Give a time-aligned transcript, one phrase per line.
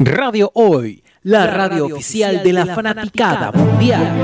[0.00, 4.14] Radio Hoy, la, radio, oficial de la, fanaticada mundial.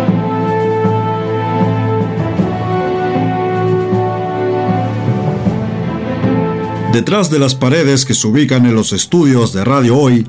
[6.93, 10.29] Detrás de las paredes que se ubican en los estudios de Radio Hoy,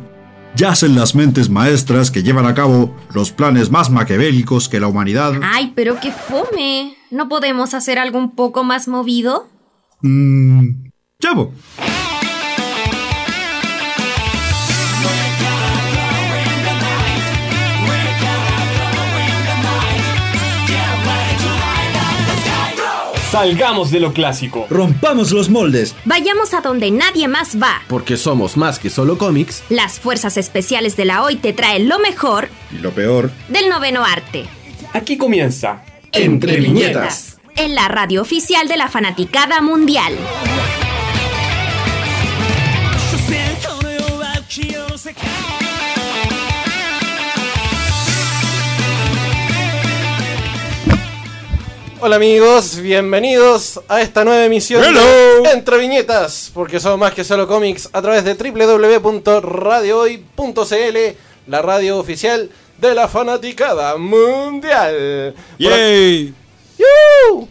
[0.56, 5.34] yacen las mentes maestras que llevan a cabo los planes más maquiavélicos que la humanidad.
[5.44, 6.96] Ay, pero qué fome.
[7.12, 9.48] ¿No podemos hacer algo un poco más movido?
[10.02, 10.90] Mmm.
[11.20, 11.54] Chavo.
[23.36, 24.66] Salgamos de lo clásico.
[24.70, 25.94] Rompamos los moldes.
[26.06, 27.82] Vayamos a donde nadie más va.
[27.90, 29.62] Porque somos más que solo cómics.
[29.68, 33.32] Las fuerzas especiales de la hoy te traen lo mejor Y lo peor.
[33.50, 34.46] del noveno arte.
[34.94, 35.84] Aquí comienza.
[36.14, 37.36] Entre viñetas.
[37.58, 40.14] En la radio oficial de la fanaticada mundial.
[52.02, 55.42] Hola amigos, bienvenidos a esta nueva emisión Hello.
[55.44, 60.98] de Entre Viñetas, porque somos más que solo cómics a través de www.radiohoy.cl,
[61.48, 65.34] la radio oficial de la fanaticada mundial.
[65.58, 66.34] ¡Yay!
[66.78, 67.48] ¡Yuhu!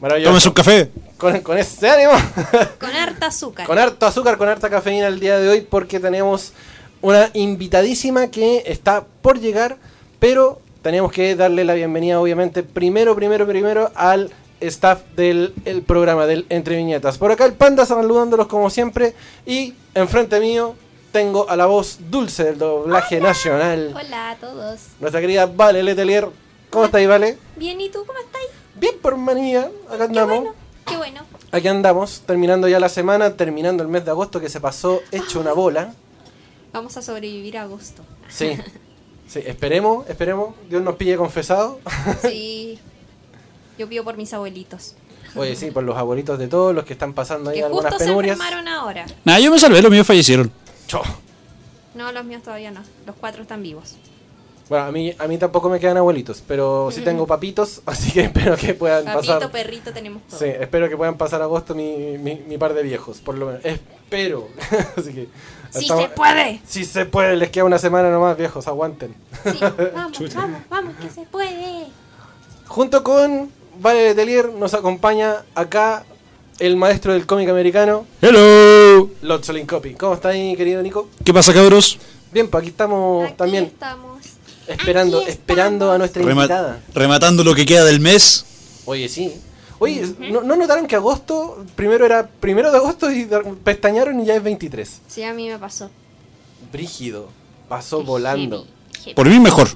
[0.00, 0.30] Maravilloso.
[0.30, 0.90] Tómese un café.
[1.16, 2.12] Con, con ese ánimo,
[2.80, 3.64] Con harta azúcar.
[3.66, 6.52] con harto azúcar, con harta cafeína el día de hoy, porque tenemos
[7.00, 9.76] una invitadísima que está por llegar,
[10.18, 14.30] pero tenemos que darle la bienvenida, obviamente, primero, primero, primero al
[14.60, 17.18] staff del el programa del Entre Viñetas.
[17.18, 19.14] Por acá el Panda saludándolos como siempre,
[19.46, 20.74] y enfrente mío
[21.12, 24.80] tengo a la voz dulce del doblaje nacional, Hola a todos.
[25.00, 26.28] nuestra querida Vale Letelier.
[26.70, 27.36] ¿Cómo estáis, Vale?
[27.56, 28.46] Bien, ¿y tú cómo estáis?
[28.76, 30.38] Bien por manía, acá Qué andamos.
[30.38, 30.54] bueno,
[30.86, 31.20] qué bueno.
[31.50, 35.38] Aquí andamos, terminando ya la semana, terminando el mes de agosto que se pasó hecho
[35.40, 35.92] una bola.
[36.72, 38.02] Vamos a sobrevivir a agosto.
[38.30, 38.56] Sí,
[39.26, 41.80] sí, esperemos, esperemos, Dios nos pille confesado.
[42.22, 42.78] Sí.
[43.78, 44.94] Yo pido por mis abuelitos.
[45.34, 47.98] Oye, sí, por los abuelitos de todos los que están pasando ahí Que algunas justo
[48.00, 48.36] se penurias.
[48.38, 49.06] enfermaron ahora.
[49.24, 50.52] Nah, yo me salvé, los míos fallecieron.
[51.94, 52.82] No, los míos todavía no.
[53.06, 53.94] Los cuatro están vivos.
[54.68, 58.22] Bueno, a mí, a mí tampoco me quedan abuelitos, pero sí tengo papitos, así que
[58.22, 59.50] espero que puedan Papito, pasar.
[59.52, 60.38] perrito, tenemos todo.
[60.38, 63.64] Sí, espero que puedan pasar agosto mi, mi, mi par de viejos, por lo menos.
[63.64, 64.48] Espero.
[64.96, 65.28] así que.
[65.70, 66.60] ¡Sí estamos- se puede!
[66.66, 69.14] Sí se puede, les queda una semana nomás, viejos, aguanten.
[69.44, 69.58] Sí,
[69.94, 71.86] vamos, vamos, vamos, que se puede.
[72.66, 73.50] Junto con
[73.80, 76.04] Vale Letelier nos acompaña acá
[76.58, 79.10] el maestro del cómic americano, Hello.
[79.22, 79.94] Lotsolin Copy.
[79.94, 81.08] ¿Cómo está ahí, querido Nico?
[81.24, 81.98] ¿Qué pasa, cabros?
[82.30, 84.11] Bien, pues aquí estamos Aquí también estamos.
[84.72, 86.80] Esperando, Aquí esperando a nuestra Rema- invitada.
[86.94, 88.44] rematando lo que queda del mes.
[88.84, 89.32] Oye, sí.
[89.78, 93.28] Oye, ¿no, no notaron que agosto, primero era primero de agosto y
[93.64, 95.00] pestañaron y ya es 23?
[95.08, 95.90] Sí, a mí me pasó.
[96.72, 97.28] Brígido.
[97.68, 98.58] Pasó Qué volando.
[98.58, 98.70] heavy,
[99.04, 99.14] heavy.
[99.14, 99.68] Por mí mejor.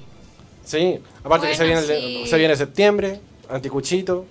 [0.65, 4.27] Sí, aparte que se viene, el- se viene septiembre, anticuchito.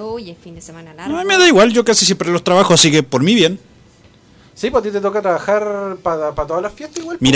[0.00, 1.16] Uy, es fin de semana largo.
[1.16, 3.58] A mí me da igual, yo casi siempre los trabajo, así que por mí bien.
[4.54, 7.18] Sí, pues a ti te toca trabajar para todas las fiestas igual.
[7.18, 7.30] pues.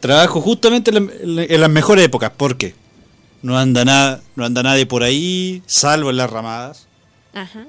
[0.00, 2.74] Trabajo justamente en, la- en las mejores épocas, porque
[3.42, 6.86] no anda nada, no anda nadie por ahí, salvo en las ramadas.
[7.34, 7.66] Ajá.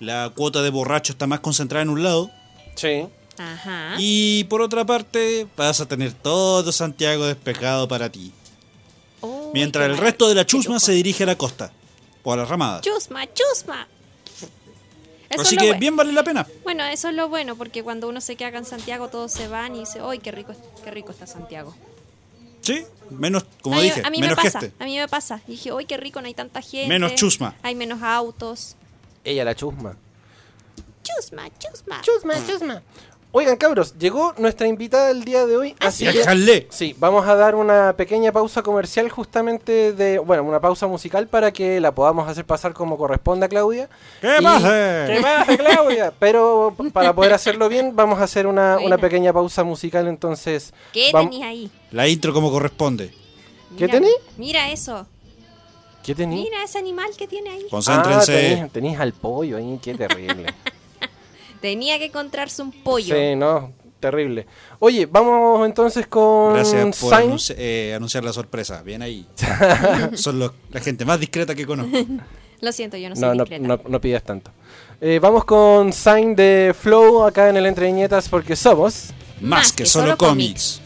[0.00, 2.30] La cuota de borracho está más concentrada en un lado.
[2.74, 3.04] Sí.
[3.38, 3.94] Ajá.
[3.98, 8.32] Y por otra parte, vas a tener todo Santiago despejado para ti.
[9.54, 11.72] Mientras el resto de la chusma se dirige a la costa.
[12.22, 12.80] O a la ramada.
[12.82, 13.88] Chusma, chusma.
[15.30, 15.80] Eso Así que bueno.
[15.80, 16.46] bien vale la pena.
[16.64, 19.46] Bueno, eso es lo bueno, porque cuando uno se queda acá en Santiago, todos se
[19.48, 21.74] van y dice, ¡ay, qué rico, qué rico está Santiago!
[22.62, 24.74] Sí, menos, como a mí, dije, a mí me pasa, gente.
[24.82, 25.40] a mí me pasa.
[25.46, 26.88] Y dije, ¡ay, qué rico, no hay tanta gente!
[26.88, 27.54] Menos chusma.
[27.62, 28.74] Hay menos autos.
[29.24, 29.96] Ella la chusma.
[31.02, 32.00] Chusma, chusma.
[32.02, 32.82] Chusma, chusma.
[33.30, 35.76] Oigan, cabros, llegó nuestra invitada el día de hoy.
[35.80, 40.86] Así que, sí, vamos a dar una pequeña pausa comercial justamente de, bueno, una pausa
[40.86, 43.90] musical para que la podamos hacer pasar como corresponde a Claudia.
[44.22, 44.32] ¿Qué Y-?
[44.40, 46.12] ¿Qué pasa, Claudia?
[46.18, 50.72] Pero para poder hacerlo bien, vamos a hacer una, una pequeña pausa musical, entonces...
[50.94, 51.70] ¿Qué vam- tenías ahí?
[51.90, 53.10] La intro como corresponde.
[53.76, 54.10] ¿Qué Mira, tení?
[54.38, 55.06] Mira eso.
[56.02, 56.38] ¿Qué tenés?
[56.40, 57.62] Mira ese animal que tiene ahí.
[57.66, 58.32] Ah, Concéntrense.
[58.32, 60.46] tenés, tenés al pollo ahí, qué terrible.
[61.60, 63.14] Tenía que encontrarse un pollo.
[63.16, 64.46] sí, no, terrible.
[64.78, 68.82] Oye, vamos entonces con Gracias por anunci- eh, anunciar la sorpresa.
[68.82, 69.26] Bien ahí.
[70.14, 71.96] Son los- la gente más discreta que conozco.
[72.60, 73.66] Lo siento, yo no soy No, no, discreta.
[73.68, 74.50] no, no pidas tanto.
[75.00, 79.10] Eh, vamos con Sign de Flow acá en el Entre Viñetas porque somos.
[79.40, 80.80] Más que solo cómics.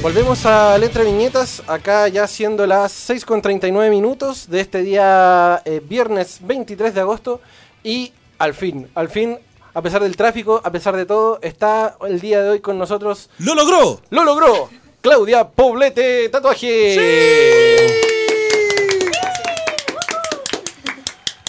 [0.00, 5.60] Volvemos al Entre Viñetas, acá ya siendo las 6 con 39 minutos de este día
[5.64, 7.40] eh, viernes 23 de agosto.
[7.82, 9.38] Y al fin, al fin
[9.74, 13.28] a pesar del tráfico, a pesar de todo, está el día de hoy con nosotros.
[13.38, 14.00] ¡Lo logró!
[14.10, 14.70] ¡Lo logró!
[15.00, 16.96] Claudia Poblete Tatuaje.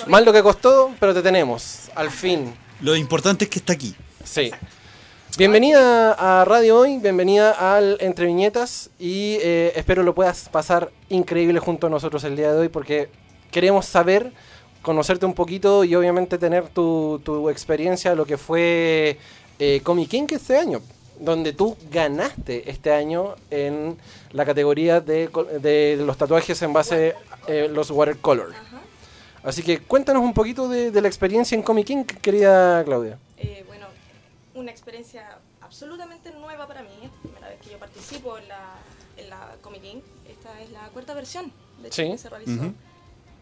[0.07, 2.56] Mal lo que costó, pero te tenemos, al fin.
[2.81, 3.96] Lo importante es que está aquí.
[4.24, 4.51] Sí.
[5.38, 11.60] Bienvenida a Radio Hoy, bienvenida al Entre Viñetas y eh, espero lo puedas pasar increíble
[11.60, 13.10] junto a nosotros el día de hoy porque
[13.50, 14.34] queremos saber,
[14.81, 19.18] conocerte un poquito y obviamente tener tu, tu experiencia de lo que fue
[19.60, 20.81] eh, Comic King este año,
[21.20, 23.98] donde tú ganaste este año en
[24.32, 27.16] la categoría de, los tatuajes en base
[27.48, 28.54] a los watercolor.
[29.42, 33.18] Así que cuéntanos un poquito de, de la experiencia en Comic King, querida Claudia.
[33.42, 33.79] Eh, bueno,
[34.60, 36.90] una experiencia absolutamente nueva para mí.
[37.04, 38.76] Es la primera vez que yo participo en la,
[39.18, 40.02] en la Comic King.
[40.28, 41.52] Esta es la cuarta versión,
[41.82, 42.12] de hecho, Sí.
[42.12, 42.74] que se realizó Ujú.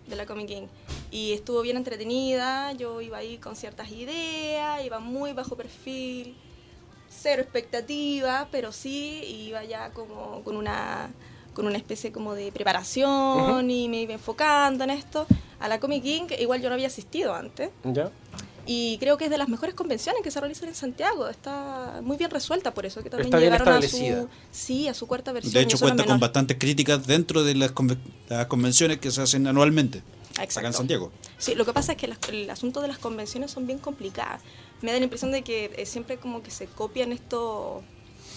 [0.07, 0.67] de la Comic King.
[1.11, 2.71] Y estuvo bien entretenida.
[2.73, 6.35] Yo iba ahí con ciertas ideas, iba muy bajo perfil,
[7.09, 11.09] cero expectativa, pero sí iba ya como con una
[11.53, 15.25] con una especie como de preparación y me iba enfocando en esto.
[15.59, 17.71] A la Comic King, igual yo no había asistido antes.
[17.83, 18.11] ¿Ya?
[18.69, 21.29] Y creo que es de las mejores convenciones que se realizan en Santiago.
[21.29, 24.21] Está muy bien resuelta, por eso que también Está bien llegaron a establecida.
[24.23, 25.53] su, sí, a su cuarta versión.
[25.53, 27.97] De hecho, cuenta con bastantes críticas dentro de las, conve-
[28.27, 29.99] las convenciones que se hacen anualmente.
[30.33, 30.73] Acá en Exacto.
[30.73, 31.11] Santiago.
[31.37, 34.41] Sí, lo que pasa es que las- el asunto de las convenciones son bien complicadas.
[34.81, 37.83] Me da la impresión de que eh, siempre como que se copian estos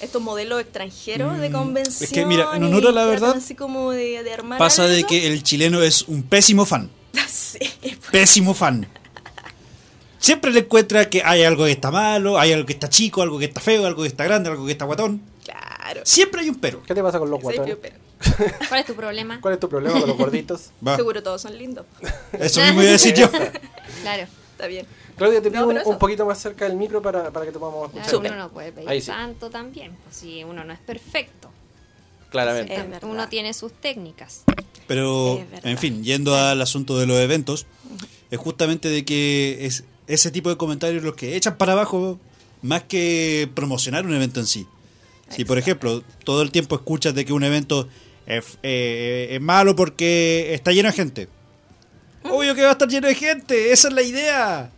[0.01, 2.05] estos modelos extranjeros de Mm, convención.
[2.05, 5.09] es que, mira, en honor a la verdad, así como de, de Pasa de algo.
[5.09, 6.89] que el chileno es un pésimo fan.
[7.29, 7.59] sí,
[8.11, 8.89] Pésimo fan.
[10.31, 13.37] Siempre le encuentra que hay algo que está malo, hay algo que está chico, algo
[13.41, 15.21] que está feo, algo que está grande, algo que está guatón.
[15.45, 16.03] claro.
[16.05, 16.85] Siempre hay un pero.
[16.85, 17.77] ¿Qué te pasa con los guatones?
[17.83, 17.97] pero-
[18.69, 19.41] ¿Cuál es tu problema?
[19.41, 20.71] ¿Cuál es tu problema con los gorditos?
[20.87, 21.85] Va, Seguro todos son lindos.
[22.39, 23.29] eso mismo iba a decir yo.
[24.03, 24.29] Claro.
[24.53, 24.87] Está bien.
[25.17, 27.87] Claudia, te pido No, un, poquito más cerca del micro para, para que te podamos
[27.87, 28.09] escuchar.
[28.21, 29.09] Claro, uno no puede pedir Ahí sí.
[29.09, 31.51] tanto también, pues si uno no es perfecto.
[32.31, 32.73] Claramente.
[32.77, 33.03] Es.
[33.03, 34.45] Uno tiene sus técnicas.
[34.87, 35.71] Pero, Es verdad.
[35.73, 37.67] en fin, yendo al asunto de los eventos,
[38.31, 42.19] es justamente de que es ese tipo de comentarios los que echan para abajo
[42.63, 44.67] más que promocionar un evento en sí.
[45.29, 47.89] Si, por ejemplo, todo el tiempo escuchas de que un evento
[48.27, 51.29] es, eh, es malo porque está lleno de gente.
[52.25, 54.71] Obvio que va a estar lleno de gente, esa es la idea.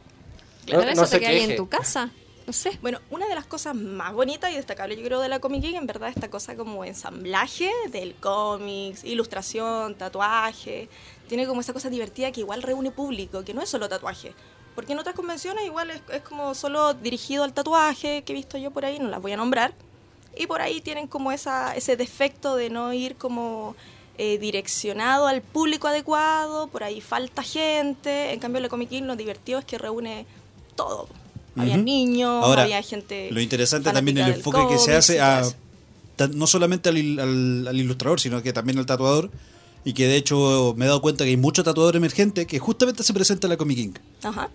[0.67, 2.11] Claro, no eso se te queda en tu casa.
[2.46, 2.79] No sé.
[2.82, 5.75] Bueno, una de las cosas más bonitas y destacables yo creo de la Comic King,
[5.75, 10.88] en verdad, esta cosa como ensamblaje del cómics, ilustración, tatuaje.
[11.29, 14.34] Tiene como esa cosa divertida que igual reúne público, que no es solo tatuaje.
[14.75, 18.57] Porque en otras convenciones igual es, es como solo dirigido al tatuaje que he visto
[18.59, 19.75] yo por ahí, no las voy a nombrar.
[20.37, 23.77] Y por ahí tienen como esa, ese defecto de no ir como
[24.17, 28.33] eh, direccionado al público adecuado, por ahí falta gente.
[28.33, 30.25] En cambio, la Comic King lo divertido es que reúne
[30.75, 31.07] todo.
[31.55, 33.29] Había niños, Ahora, había gente.
[33.31, 35.43] Lo interesante también el enfoque que se hace a
[36.35, 39.31] no solamente al, al- al ilustrador, sino que también al tatuador.
[39.85, 43.03] Y que de hecho me he dado cuenta que hay mucho tatuador emergente que justamente
[43.03, 43.93] se presenta en la Comic King.
[44.23, 44.49] Ajá.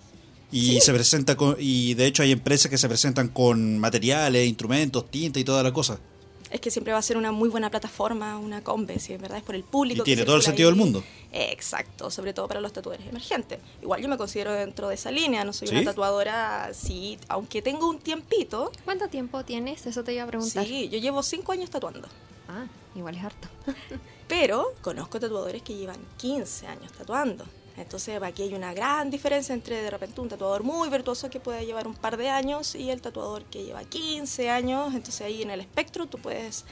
[0.52, 0.82] Y Sí.
[0.82, 5.40] se presenta con, y de hecho hay empresas que se presentan con materiales, instrumentos, tinta
[5.40, 6.00] y toda la cosa.
[6.50, 9.40] Es que siempre va a ser una muy buena plataforma, una combe, si en verdad
[9.40, 9.96] es por el público.
[9.98, 10.76] Y que tiene todo el sentido ahí.
[10.76, 11.04] del mundo.
[11.34, 13.60] Exacto, sobre todo para los tatuadores emergentes.
[13.82, 15.76] Igual yo me considero dentro de esa línea, no soy ¿Sí?
[15.76, 18.72] una tatuadora, sí, aunque tengo un tiempito.
[18.86, 19.86] ¿Cuánto tiempo tienes?
[19.86, 20.66] Eso te iba a preguntar.
[20.66, 22.08] Sí, yo llevo cinco años tatuando.
[22.48, 23.50] Ah, igual es harto.
[24.30, 27.46] Pero conozco tatuadores que llevan 15 años tatuando.
[27.78, 31.66] Entonces aquí hay una gran diferencia entre de repente un tatuador muy virtuoso que puede
[31.66, 34.94] llevar un par de años y el tatuador que lleva 15 años.
[34.96, 36.66] Entonces ahí en el espectro tú puedes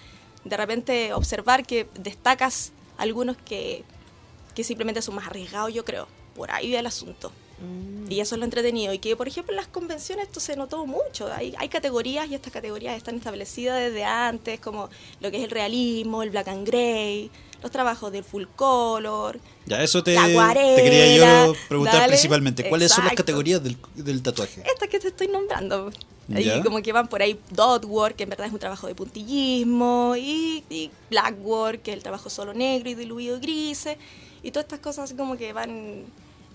[0.43, 3.83] de repente observar que destacas algunos que,
[4.55, 6.07] que simplemente son más arriesgados, yo creo.
[6.35, 7.31] Por ahí va el asunto.
[8.09, 8.93] Y eso es lo entretenido.
[8.93, 11.31] Y que, por ejemplo, en las convenciones esto se notó mucho.
[11.31, 14.89] Hay, hay categorías y estas categorías están establecidas desde antes, como
[15.21, 17.31] lo que es el realismo, el black and gray,
[17.65, 19.39] los trabajos del full color.
[19.65, 22.09] Ya, eso te, La acuarela, te quería yo preguntar dale.
[22.09, 22.69] principalmente.
[22.69, 23.23] ¿Cuáles son las Exacto.
[23.23, 24.61] categorías del, del tatuaje?
[24.71, 25.91] Estas que te estoy nombrando.
[26.27, 26.63] Ya.
[26.63, 30.15] como que van por ahí dot work, que en verdad es un trabajo de puntillismo,
[30.15, 33.97] y, y black work, que es el trabajo solo negro y diluido grises,
[34.43, 36.03] y todas estas cosas como que van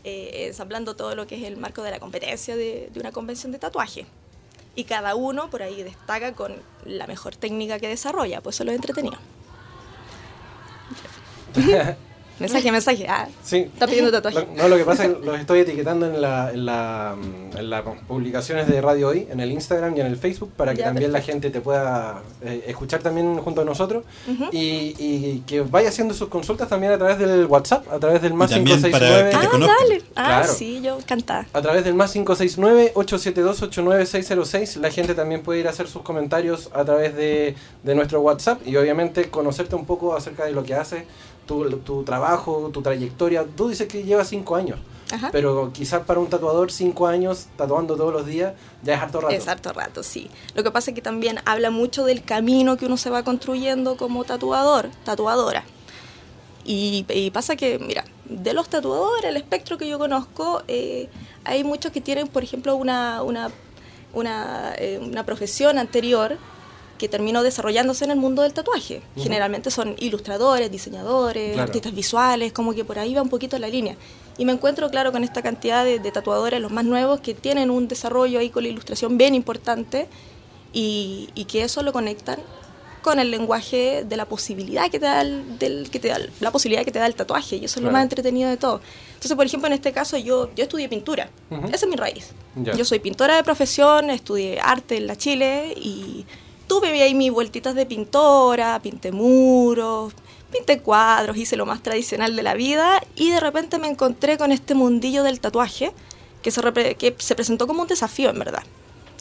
[0.04, 3.50] eh, ensamblando todo lo que es el marco de la competencia de, de una convención
[3.52, 4.06] de tatuaje.
[4.76, 8.70] Y cada uno por ahí destaca con la mejor técnica que desarrolla, pues eso lo
[8.70, 9.18] es entretenido.
[12.40, 13.04] Mensaje, mensaje.
[13.06, 13.68] Ah, Sí.
[13.70, 14.46] está pidiendo tatuaje.
[14.56, 17.14] Lo- No, lo que pasa es que los estoy etiquetando en, la, en, la,
[17.54, 20.78] en las publicaciones de Radio Hoy, en el Instagram y en el Facebook, para que
[20.78, 24.04] Ya, también la gente te pueda eh, escuchar también junto a nosotros
[24.52, 28.32] y, y que vaya haciendo sus consultas también a través del WhatsApp, a través del
[28.32, 29.30] más Y también para 569.
[29.32, 30.02] que te Ah, dale.
[30.16, 30.52] Ah, Claro.
[30.54, 31.46] sí, yo encantada.
[31.52, 36.84] A través del más 569-872-89606, la gente también puede ir a hacer sus comentarios a
[36.86, 41.04] través de, de nuestro WhatsApp y obviamente conocerte un poco acerca de lo que haces,
[41.50, 43.44] tu, tu trabajo, tu trayectoria.
[43.44, 44.78] Tú dices que llevas 5 años,
[45.10, 45.30] Ajá.
[45.32, 48.54] pero quizás para un tatuador 5 años tatuando todos los días
[48.84, 49.34] ya es harto rato.
[49.34, 50.30] Es harto rato, sí.
[50.54, 53.96] Lo que pasa es que también habla mucho del camino que uno se va construyendo
[53.96, 55.64] como tatuador, tatuadora.
[56.64, 61.08] Y, y pasa que, mira, de los tatuadores, el espectro que yo conozco, eh,
[61.44, 63.50] hay muchos que tienen, por ejemplo, una, una,
[64.12, 66.36] una, eh, una profesión anterior
[67.00, 69.00] que terminó desarrollándose en el mundo del tatuaje.
[69.16, 69.22] Ujú.
[69.24, 71.62] Generalmente son ilustradores, diseñadores, Claro.
[71.68, 73.96] artistas visuales, como que por ahí va un poquito la línea.
[74.36, 77.70] Y me encuentro, claro, con esta cantidad de, de tatuadores, los más nuevos, que tienen
[77.70, 80.08] un desarrollo ahí con la ilustración bien importante
[80.74, 82.38] y, y que eso lo conectan
[83.02, 86.50] con el lenguaje de la posibilidad que te da, el, del, que te da la
[86.50, 87.86] posibilidad que te da el tatuaje y eso es Claro.
[87.86, 88.82] lo más entretenido de todo.
[89.14, 91.66] Entonces, por ejemplo, en este caso yo, yo estudié pintura, Ujú.
[91.68, 92.32] esa es mi raíz.
[92.56, 92.74] Ya.
[92.74, 96.26] Yo soy pintora de profesión, estudié arte en la Chile y
[96.70, 100.12] tuve ahí mis vueltitas de pintora, pinté muros,
[100.52, 104.52] pinté cuadros, hice lo más tradicional de la vida y de repente me encontré con
[104.52, 105.90] este mundillo del tatuaje
[106.42, 106.60] que se,
[106.96, 108.62] que se presentó como un desafío en verdad.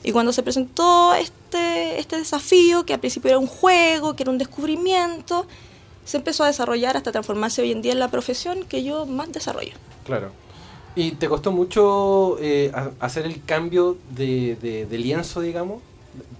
[0.03, 4.32] Y cuando se presentó este, este desafío, que al principio era un juego, que era
[4.32, 5.48] un descubrimiento,
[6.06, 9.32] se empezó a desarrollar hasta transformarse hoy en día en la profesión que yo más
[9.32, 9.74] desarrollo.
[10.06, 10.29] Claro.
[10.96, 14.56] ¿Y te costó mucho eh, ha- hacer el cambio de-
[14.89, 15.82] de lienzo, digamos?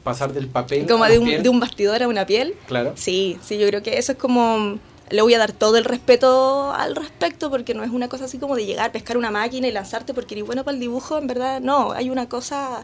[0.04, 1.44] Pasar del papel Como a de un, piel?
[1.44, 2.56] de un bastidor a una piel.
[2.68, 2.94] Claro.
[2.96, 4.80] Sí, sí, yo creo que eso es como...
[5.10, 8.38] Le voy a dar todo el respeto al respecto porque no es una cosa así
[8.38, 11.26] como de llegar, pescar una máquina y lanzarte porque eres bueno para el dibujo, en
[11.26, 11.62] verdad.
[11.62, 12.84] No, hay una cosa,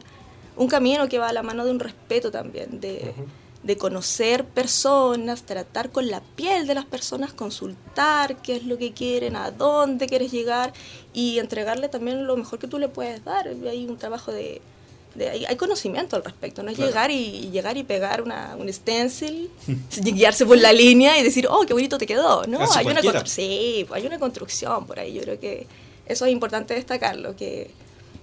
[0.55, 3.13] un camino que va a la mano de un respeto también, de,
[3.61, 8.91] de conocer personas, tratar con la piel de las personas, consultar qué es lo que
[8.91, 10.73] quieren, a dónde quieres llegar
[11.13, 13.47] y entregarle también lo mejor que tú le puedes dar.
[13.47, 14.61] Hay un trabajo de...
[15.15, 16.91] de- hay, hay conocimiento al respecto, no es Claro.
[16.91, 19.49] llegar y, y llegar y pegar una, un stencil,
[20.01, 22.43] guiarse por la línea y decir, oh, qué bonito te quedó.
[22.47, 23.21] No, hay una, cualquiera.
[23.23, 25.13] constru- sí, hay una construcción por ahí.
[25.13, 25.67] Yo creo que
[26.05, 27.71] eso es importante destacarlo, que,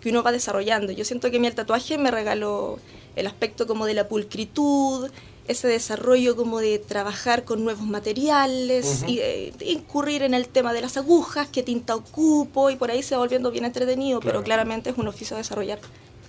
[0.00, 0.92] que uno va desarrollando.
[0.92, 2.78] Yo siento que mi el tatuaje me regaló
[3.16, 5.10] el aspecto como de la pulcritud,
[5.48, 9.10] ese desarrollo como de trabajar con nuevos materiales, Ujú.
[9.10, 13.02] y eh, incurrir en el tema de las agujas, qué tinta ocupo, y por ahí
[13.02, 14.34] se va volviendo bien entretenido, Claro.
[14.38, 15.80] pero claramente es un oficio a desarrollar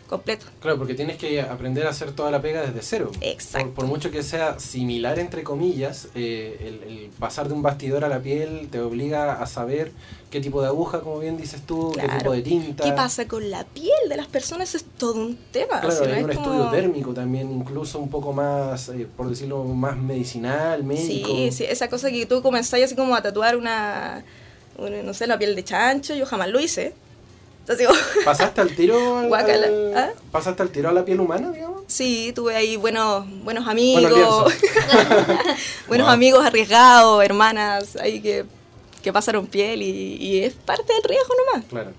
[0.08, 0.46] completo.
[0.62, 3.12] Claro, porque tienes que aprender a hacer toda la pega desde cero.
[3.22, 3.68] Exacto.
[3.68, 8.04] Por, por mucho que sea similar, entre comillas, eh, el, el pasar de un bastidor
[8.06, 9.92] a la piel te obliga a saber
[10.30, 12.84] qué tipo de aguja, como bien dices tú, qué tipo de tinta.
[12.84, 14.74] ¿Qué pasa con la piel de las personas?
[14.76, 15.80] Es todo un tema.
[15.82, 19.08] Claro, si no hay es un como- estudio térmico también, incluso un poco más, eh,
[19.16, 21.30] por decirlo, más medicinal, médico.
[21.30, 24.24] Sí, sí, esa cosa que tú comenzás así como a tatuar una,
[24.78, 26.94] una, no sé, la piel de chancho, yo jamás lo hice.
[27.64, 27.94] Entonces digo,
[28.26, 30.10] ¿Pasaste al tiro al- Guácala, al- ¿ah?
[30.32, 31.84] ¿Pasaste al tiro a la piel humana, digamos?
[31.88, 34.54] sí, tuve ahí buenos, buenos amigos, Buenos
[35.88, 36.14] buenos Wow.
[36.14, 38.46] amigos arriesgados, hermanas ahí que,
[39.02, 41.66] que pasaron piel y, y es parte del riesgo nomás.
[41.70, 41.92] Claro.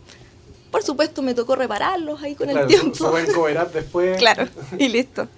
[0.71, 2.95] Por supuesto me tocó repararlos ahí con claro, el tiempo.
[2.97, 3.33] Se pueden
[3.73, 4.17] después.
[4.19, 5.29] claro, y listo.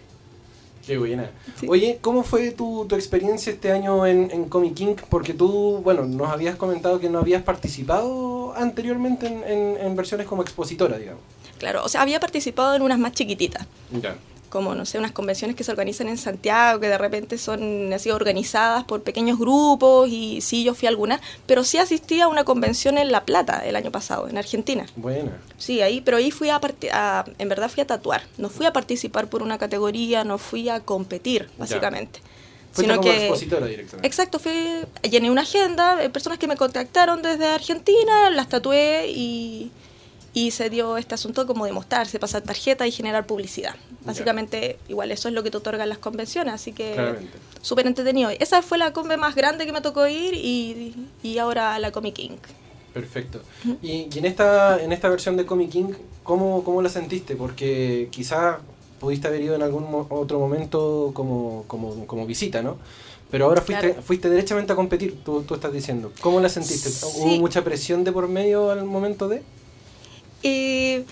[0.86, 1.30] Qué buena.
[1.58, 1.66] Sí.
[1.68, 4.94] Oye, ¿cómo fue tu, tu experiencia este año en, en Comic King?
[5.10, 10.26] Porque tú, bueno, nos habías comentado que no habías participado anteriormente en, en- en versiones
[10.26, 11.20] como expositora, digamos.
[11.58, 13.66] Claro, o sea, había participado en unas más chiquititas.
[14.00, 14.14] Ya.
[14.56, 18.10] Como, no sé, unas convenciones que se organizan en Santiago, que de repente son así
[18.10, 22.44] organizadas por pequeños grupos, y sí, yo fui a algunas, pero sí asistí a una
[22.44, 24.86] convención en La Plata el año pasado, en Argentina.
[24.96, 25.36] Buena.
[25.58, 26.60] Sí, ahí, pero ahí fui a,
[26.92, 30.68] a- en verdad fui a tatuar, no fui a participar por una categoría, no fui
[30.68, 32.20] a competir, básicamente.
[32.72, 34.06] Fuiste como expositora directamente.
[34.06, 34.52] Exacto, fui,
[35.10, 39.70] llené una agenda, eh, personas que me contactaron desde Argentina, las tatué y,
[40.36, 43.74] y se dio este asunto como de mostrarse, pasar tarjeta y generar publicidad.
[44.04, 47.16] Básicamente, igual eso es lo que te otorgan las convenciones, así que
[47.62, 48.28] súper entretenido.
[48.28, 52.14] Esa fue la conve más grande que me tocó ir y, y ahora la Comic
[52.16, 52.36] King.
[52.92, 53.40] Perfecto.
[53.80, 57.34] Y, y en esta en esta versión de Comic King, ¿cómo, cómo la sentiste?
[57.34, 58.58] Porque quizá
[59.00, 62.76] pudiste haber ido en algún mo- otro momento como, como, como visita, ¿no?
[63.30, 64.02] Pero ahora fuiste, Claro.
[64.02, 66.12] fuiste derechamente a competir, tú, tú estás diciendo.
[66.20, 66.90] ¿Cómo la sentiste?
[67.16, 69.42] ¿Hubo mucha presión de por medio al momento de...?
[70.46, 71.04] Eh,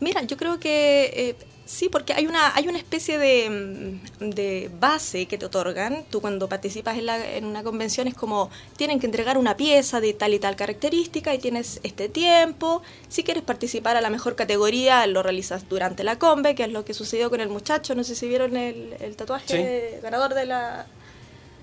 [0.00, 1.34] mira, yo creo que eh,
[1.66, 6.02] Sí, porque hay una, hay una especie de, mm, de base que te otorgan.
[6.10, 10.00] Tú cuando participas en, la- en una convención es como, tienen que entregar una pieza
[10.00, 12.82] de tal y tal característica y tienes este tiempo.
[13.08, 16.84] Si quieres participar a la mejor categoría, lo realizas durante la combe, que es lo
[16.84, 17.94] que sucedió con el muchacho.
[17.94, 20.86] No sé si vieron el, el tatuaje ganador de la,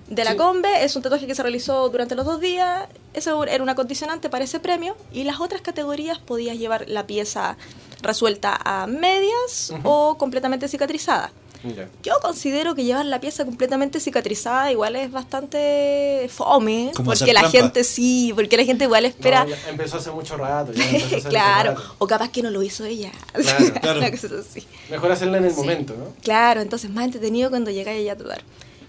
[0.08, 0.36] de la Sí.
[0.36, 0.84] combe.
[0.84, 2.88] Es un tatuaje que se realizó durante los dos días.
[3.14, 4.96] Eso era una condicionante para ese premio.
[5.12, 7.56] Y las otras categorías podías llevar la pieza
[8.02, 9.80] resuelta a medias Ujú.
[9.88, 11.32] o completamente cicatrizada.
[12.04, 17.40] Yo considero que llevar la pieza completamente cicatrizada igual es bastante fome, Como porque la
[17.40, 17.58] trampa.
[17.58, 20.72] gente sí, porque la gente igual espera, No, ya empezó hace mucho rato.
[20.72, 21.94] ya empezó hace claro, mucho rato.
[21.98, 23.10] o capaz que no lo hizo ella.
[23.32, 23.64] Claro.
[23.82, 24.00] Claro.
[24.88, 25.56] Mejor hacerla en el Sí.
[25.56, 26.12] momento, ¿no?
[26.22, 28.42] Claro, entonces más entretenido cuando llega ella a tatuar.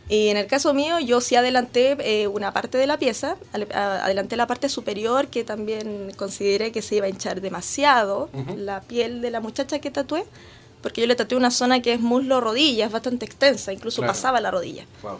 [0.10, 4.36] Y en el caso mío, yo sí adelanté eh, una parte de la pieza, adelanté
[4.38, 9.30] la parte superior que también consideré que se iba a hinchar demasiado la piel de
[9.30, 10.25] la muchacha que tatué,
[10.82, 14.13] porque yo le tatué una zona que es muslo-rodilla, es bastante extensa, incluso Claro.
[14.13, 14.86] pasaba la rodilla.
[15.04, 15.20] Wow.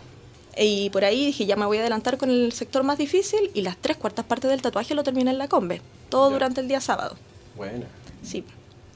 [0.58, 3.62] Y por ahí dije, ya me voy a adelantar con el sector más difícil y
[3.62, 6.81] las tres cuartas partes del tatuaje lo terminé en la combe, todo durante el día
[6.81, 7.15] sábado.
[7.55, 7.86] Bueno.
[8.24, 8.43] Sí.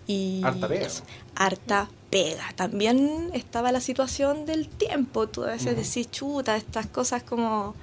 [0.07, 1.03] Y Harta eso,
[1.35, 2.53] harta pega.
[2.55, 5.27] También estaba la situación del tiempo.
[5.27, 7.73] Tú a veces decís, chuta, estas cosas como,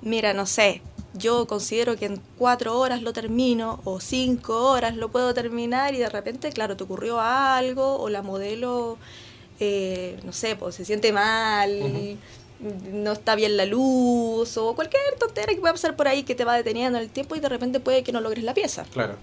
[0.00, 0.80] mira, no sé,
[1.12, 5.98] yo considero que en cuatro horas lo termino o cinco horas lo puedo terminar y
[5.98, 8.96] de repente, claro, te ocurrió algo o la modelo,
[9.60, 12.18] eh, no sé, pues se siente mal.
[12.90, 16.46] no está bien la luz o cualquier tontera que pueda pasar por ahí que te
[16.46, 18.86] va deteniendo en el tiempo y de repente puede que no logres la pieza.
[18.94, 19.16] Claro.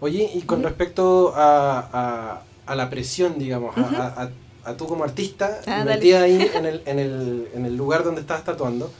[0.00, 4.30] Oye, y con respecto a, a, a la presión, digamos, a- a, a-
[4.70, 6.34] a tú como artista, Ah, metida dale.
[6.40, 8.90] ahí en el, en, el, en el lugar donde estás tatuando,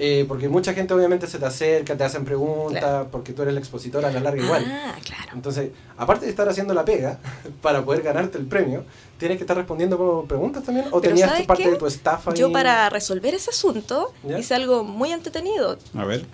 [0.00, 3.08] eh, porque mucha gente obviamente se te acerca, te hacen preguntas, Claro.
[3.10, 4.64] porque tú eres la expositora a la larga igual.
[4.66, 5.32] Ah, claro.
[5.34, 7.18] Entonces, aparte de estar haciendo la pega
[7.62, 8.84] para poder ganarte el premio,
[9.18, 11.70] tienes que estar respondiendo preguntas también, o Pero tenías ¿sabes tu parte qué?
[11.72, 12.52] de tu estafa Yo ahí?
[12.52, 14.38] para resolver ese asunto ¿Ya?
[14.38, 15.76] hice algo muy entretenido.
[15.96, 16.24] A ver.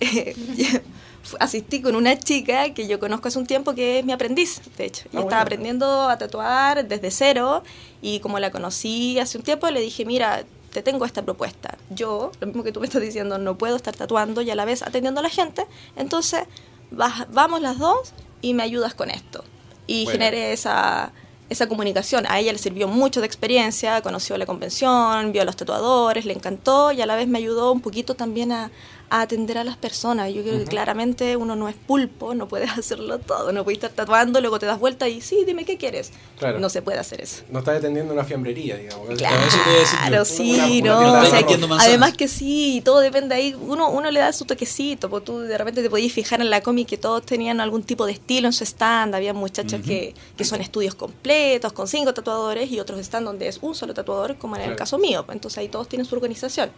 [1.40, 4.84] Asistí con una chica que yo conozco hace un tiempo que es mi aprendiz, de
[4.86, 5.02] hecho.
[5.12, 5.40] Y Ah, estaba bueno.
[5.42, 7.62] aprendiendo a tatuar desde cero
[8.02, 11.78] y como la conocí hace un tiempo le dije, mira, te tengo esta propuesta.
[11.90, 14.64] Yo, lo mismo que tú me estás diciendo, no puedo estar tatuando y a la
[14.64, 15.66] vez atendiendo a la gente,
[15.96, 16.44] entonces
[16.90, 18.12] vas- vamos las dos
[18.42, 19.44] y me ayudas con esto.
[19.86, 20.18] Y Bueno.
[20.18, 21.12] generé esa,
[21.48, 22.24] esa comunicación.
[22.28, 26.32] A ella le sirvió mucho de experiencia, conoció la convención, vio a los tatuadores, le
[26.32, 28.70] encantó y a la vez me ayudó un poquito también a,
[29.10, 30.32] a atender a las personas.
[30.32, 33.90] Yo creo que claramente uno no es pulpo, no puedes hacerlo todo, no puedes estar
[33.92, 36.12] tatuando, luego te das vuelta y sí, dime qué quieres.
[36.38, 36.58] Claro.
[36.58, 37.42] No se puede hacer eso.
[37.50, 39.08] No estás atendiendo una fiambrería, digamos.
[39.16, 41.22] Claro, sí, Una- una no.
[41.22, 41.46] o sea,
[41.80, 43.54] además que sí, todo depende ahí.
[43.60, 46.60] Uno, uno le da su toquecito, pues tú de repente te podías fijar en la
[46.62, 49.14] cómic que todos tenían algún tipo de estilo en su stand.
[49.14, 53.58] Había muchachos que, que son estudios completos, con cinco tatuadores, y otros están donde es
[53.62, 55.24] un solo tatuador, como en el caso mío.
[55.30, 56.70] Entonces ahí todos tienen su organización.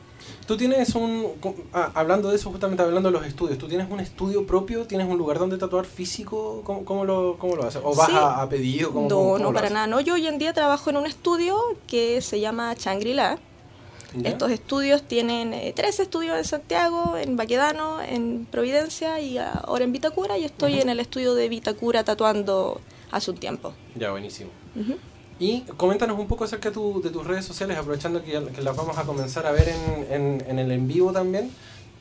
[0.46, 1.32] Tú tienes un.
[1.72, 4.86] ah, hablando de eso, justamente hablando de los estudios, ¿tú tienes un estudio propio?
[4.86, 6.62] ¿Tienes un lugar donde tatuar físico?
[6.64, 7.80] ¿Cómo, cómo lo, cómo lo haces?
[7.84, 8.14] ¿O vas Sí.
[8.16, 8.92] a, a pedido?
[8.92, 9.86] ¿Cómo, No, cómo no, para nada.
[9.86, 13.38] No, yo hoy en día trabajo en un estudio que se llama Shangri-La.
[14.14, 14.30] ¿Ya?
[14.30, 19.92] Estos estudios tienen eh, tres estudios en Santiago, en Baquedano, en Providencia y ahora en
[19.92, 20.38] Vitacura.
[20.38, 20.82] Y estoy Ujú.
[20.82, 23.72] en el estudio de Vitacura tatuando hace un tiempo.
[23.94, 24.50] Ya, buenísimo.
[24.74, 24.94] Ujú.
[25.38, 28.74] Y coméntanos un poco acerca de, tu- de tus redes sociales, aprovechando que, que las
[28.74, 31.50] vamos a comenzar a ver en, en- en el en vivo también.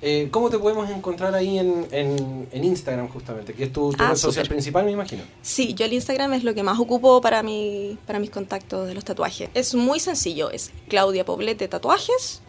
[0.08, 3.54] Eh, ¿Cómo te podemos encontrar ahí en, en- en Instagram, justamente?
[3.56, 5.24] Que es tu, tu Ah, red social principal, me imagino.
[5.42, 8.94] Sí, yo el Instagram es lo que más ocupo para, mi, para mis contactos de
[8.94, 9.50] los tatuajes.
[9.56, 12.44] Es muy sencillo, es Claudia Poblete Tatuajes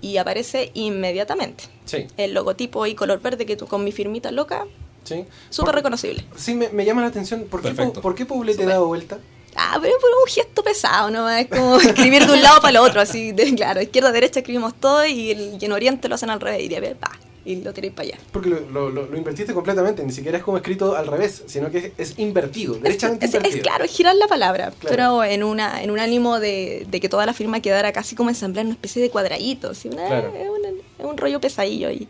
[0.00, 1.64] y aparece inmediatamente.
[1.84, 4.66] Sí, El logotipo y color verde que tú con mi firmita loca,
[5.04, 5.24] sí.
[5.50, 6.24] súper reconocible.
[6.34, 7.44] Sí, me, me llama la atención.
[7.48, 7.92] ¿Por qué, Perfecto.
[7.94, 9.18] po- ¿por qué Poblete dado vuelta?
[9.60, 11.28] Ah, pero es por un gesto pesado, ¿no?
[11.28, 14.74] Es como escribir de un lado para el otro, así, de, claro, izquierda, derecha escribimos
[14.78, 17.10] todo y, el- y en Oriente lo hacen al revés, y de pa,
[17.44, 18.18] y lo tiráis para allá.
[18.30, 21.78] Porque lo, lo- lo- invertiste completamente, ni siquiera es como escrito al revés, sino que
[21.78, 23.62] es, es invertido, Es, derechamente es- es invertido.
[23.64, 24.88] claro, es girar la palabra, Claro.
[24.88, 28.28] pero en una en un ánimo de, de que toda la firma quedara casi como
[28.30, 29.88] ensamblada en una especie de cuadradito, ¿sí?
[29.88, 30.32] Una- Claro.
[30.36, 32.06] es, un, es un rollo pesadillo y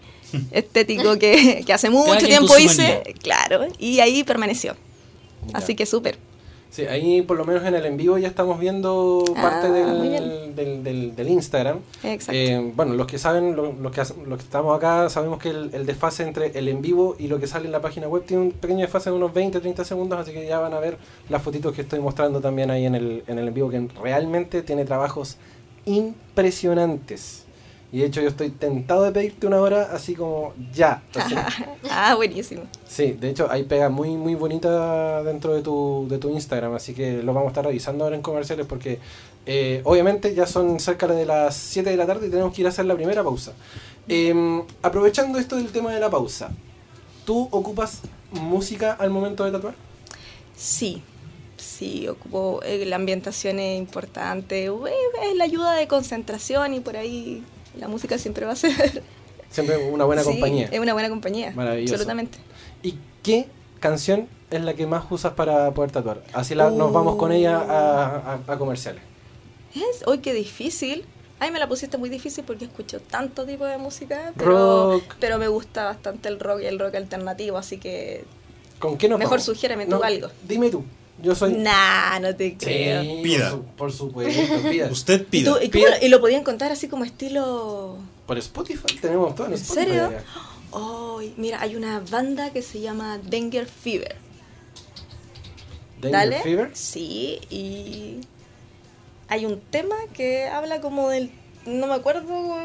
[0.51, 4.77] estético que, que hace mucho tiempo hice, claro, y ahí permaneció.
[5.47, 5.59] Ya.
[5.59, 6.19] Así que súper.
[6.71, 10.09] Sí, ahí por lo menos en el en vivo ya estamos viendo Ah, parte muy
[10.11, 11.79] del, del, del- del Instagram.
[12.05, 12.33] Exacto.
[12.35, 15.71] Eh, bueno, los que saben, lo- los, que, los que estamos acá, sabemos que el,
[15.73, 18.43] el desfase entre el en vivo y lo que sale en la página web tiene
[18.45, 20.99] un pequeño desfase de unos 20, 30 segundos, así que ya van a ver
[21.31, 24.63] las fotitos que estoy mostrando también ahí en el en, el en vivo, que realmente
[24.63, 25.39] tiene trabajos
[25.87, 27.45] impresionantes.
[27.91, 31.03] Y de hecho yo estoy tentado de pedirte una hora así como ya.
[31.15, 31.35] Así.
[31.91, 32.63] Ah, buenísimo.
[32.87, 36.93] Sí, de hecho hay pega muy muy bonita dentro de tu, de tu Instagram, así
[36.93, 38.99] que lo vamos a estar revisando ahora en comerciales porque
[39.47, 42.67] eh, obviamente ya son cerca de las 7 de la tarde y tenemos que ir
[42.67, 43.53] a hacer la primera pausa.
[44.07, 46.51] Em, aprovechando esto del tema de la pausa,
[47.25, 49.75] ¿tú ocupas música al momento de tatuar?
[50.57, 51.03] Sí,
[51.57, 54.73] sí, ocupo, eh, la ambientación es importante, eh,
[55.31, 57.43] es la ayuda de concentración y por ahí
[57.79, 59.03] la música siempre va a ser...
[59.51, 60.69] Siempre una buena Sí, compañía.
[60.71, 61.95] Es una buena compañía, Maravilloso.
[61.95, 62.37] absolutamente.
[62.83, 63.49] ¿Y qué
[63.81, 66.23] canción es la que más usas para poder tatuar?
[66.35, 69.01] Así la- nos vamos con ella a, a- a comerciales.
[69.75, 71.07] Es, hoy qué difícil.
[71.41, 75.15] Ay, me la pusiste muy difícil porque escucho tanto tipo de música, pero, Rock.
[75.19, 78.25] pero me gusta bastante el rock y el rock alternativo, así que
[78.79, 79.47] ¿Con qué nos Mejor vamos?
[79.47, 80.29] sugiéreme tú algo.
[80.47, 80.85] Dime tú.
[81.23, 81.53] Yo soy...
[81.55, 83.03] nah, no te creo.
[83.03, 83.51] Sí, Pida.
[83.51, 84.87] Por, su- por supuesto, pida.
[84.91, 85.51] Usted ¿Y, pida.
[85.59, 85.91] tú- y Pida.
[85.99, 87.97] lo- y lo podían contar así como estilo...
[88.27, 89.87] Por Spotify tenemos todo en, ¿En Spotify.
[89.87, 90.05] serio?
[90.07, 90.23] acá.
[91.19, 94.17] Ay, mira, hay una banda que se llama Danger Fever.
[96.01, 96.41] Danger ¿Dale?
[96.43, 96.71] Fever.
[96.75, 98.21] Sí, y
[99.29, 101.31] hay un tema que habla como del,
[101.67, 102.23] no me acuerdo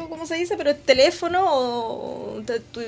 [0.08, 2.80] cómo se dice, pero es teléfono o te- tu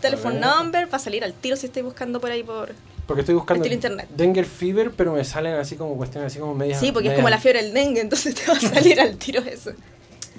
[0.00, 2.74] telephone A number para salir al tiro si estoy buscando por ahí por...
[3.06, 4.08] Porque estoy buscando Estilo internet.
[4.16, 6.80] Danger Fever, pero me salen así como cuestiones así como medias.
[6.80, 9.40] Sí, porque es como la fiebre del dengue, entonces te va a salir al tiro
[9.42, 9.70] eso.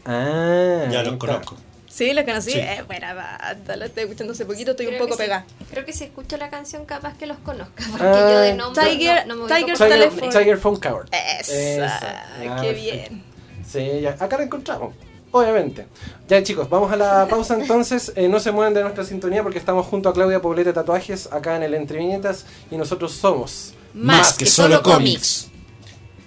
[0.05, 1.17] Ah, Ya está.
[1.17, 1.55] conozco.
[1.87, 2.51] Sí, lo conocí.
[2.51, 2.59] Sí.
[2.59, 5.23] Eh, buena banda, la estoy escuchando hace poquito, estoy Creo un poco sí.
[5.23, 5.45] pegada.
[5.71, 8.29] Creo que si escucho la canción capaz que los conozca, porque Ah.
[8.31, 11.07] yo de nombre Tiger- no, no me Tiger Tiger, Phone Coward.
[11.11, 12.61] Esa, Esa.
[12.61, 13.23] Qué bien.
[13.65, 14.11] Sí, ya.
[14.19, 14.93] Acá la encontramos.
[15.39, 15.87] Obviamente.
[16.27, 18.11] Ya chicos, vamos a la pausa entonces.
[18.15, 21.55] Eh, no se mueven de nuestra sintonía porque estamos junto a Claudia Poblete Tatuajes acá
[21.55, 25.49] en el Entre Viñetas y nosotros somos Más que solo cómics.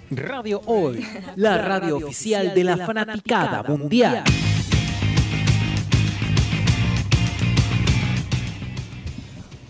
[0.09, 4.23] Radio Hoy, la radio oficial de la fanaticada mundial.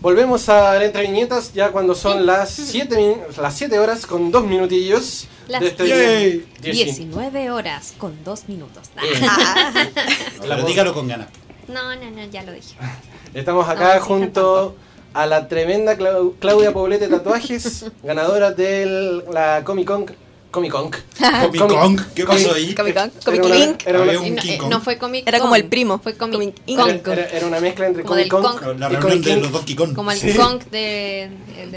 [0.02, 5.28] Volvemos a Entre Viñetas ya cuando son las 7 las siete horas con 2 minutillos
[5.46, 6.44] Las este Yay.
[6.60, 6.72] día.
[6.72, 8.90] 19 horas con 2 minutos.
[9.02, 9.90] Eh,
[10.40, 11.28] Pero dígalo con ganas.
[11.68, 12.74] No, no, no, ya lo dije.
[13.32, 14.74] Estamos No, acá sí, junto
[15.14, 20.06] a la tremenda Clau- Claudia Poblete Tatuajes, ganadora de la Comic Con.
[20.52, 20.90] Comic Con.
[20.90, 22.74] Comic Con, ¿qué pasó ahí?
[22.74, 24.62] Comic Con, Comic Link.
[24.68, 25.98] no, fue Comic Era como Con, el primo.
[25.98, 27.00] Fue Comic, Kong.
[27.06, 28.78] Era, una mezcla entre Comic Con.
[28.78, 29.94] La y reunión Comic de los Donkey Kong.
[29.94, 30.36] Como el.
[30.36, 31.30] Kong de,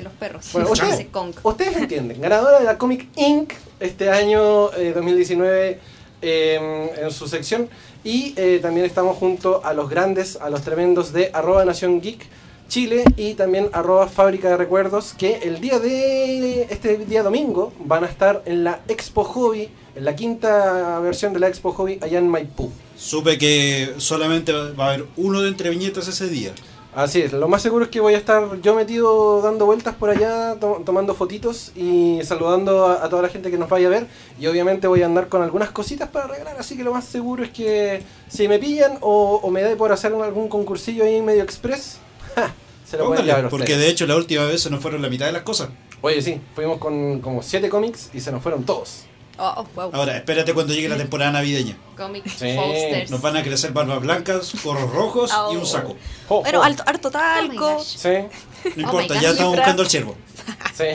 [0.03, 0.45] los perros.
[0.51, 3.53] Bueno, ustedes, entienden, ganadora de la Comic Inc.
[3.79, 5.79] este año eh, 2019
[6.21, 7.69] eh, en su sección.
[8.03, 12.27] Y eh, también estamos junto a los grandes, a los tremendos de arroba Nación Geek
[12.67, 18.04] Chile y también arroba Fábrica de Recuerdos que el día de este día domingo van
[18.04, 22.17] a estar en la Expo Hobby, en la quinta versión de la Expo Hobby allá
[22.19, 22.71] en Maipú.
[22.97, 26.54] Supe que solamente va a haber uno de entre viñetas ese día.
[26.95, 30.10] Así es, lo más seguro es que voy a estar yo metido dando vueltas por
[30.10, 33.89] allá, to- tomando fotitos y saludando a, a toda la gente que nos vaya a
[33.89, 34.08] ver.
[34.39, 37.43] Y obviamente voy a andar con algunas cositas para regalar, así que lo más seguro
[37.43, 41.43] es que si me pillan o, o me dé por hacer algún concursillo ahí medio
[41.43, 41.99] express.
[42.86, 43.80] se lo pueden Póngale, llevar porque ustedes.
[43.82, 45.69] de hecho la última vez se nos fueron la mitad de las cosas.
[46.02, 49.04] Oye, sí, fuimos con como siete cómics y se nos fueron todos.
[49.38, 49.89] Oh, wow.
[49.93, 51.76] Ahora, espérate cuando llegue la temporada navideña.
[51.98, 52.56] Comic Sí.
[52.56, 53.12] posters.
[53.12, 55.98] Nos van a crecer barbas blancas, gorros rojos y un saco.
[56.30, 56.63] Jo, Bueno, jo.
[56.63, 57.52] harto, harto Oh talco.
[57.52, 57.84] my gosh.
[57.98, 60.15] Sí, No Oh importa, ya estamos buscando el ciervo.
[60.74, 60.86] sí.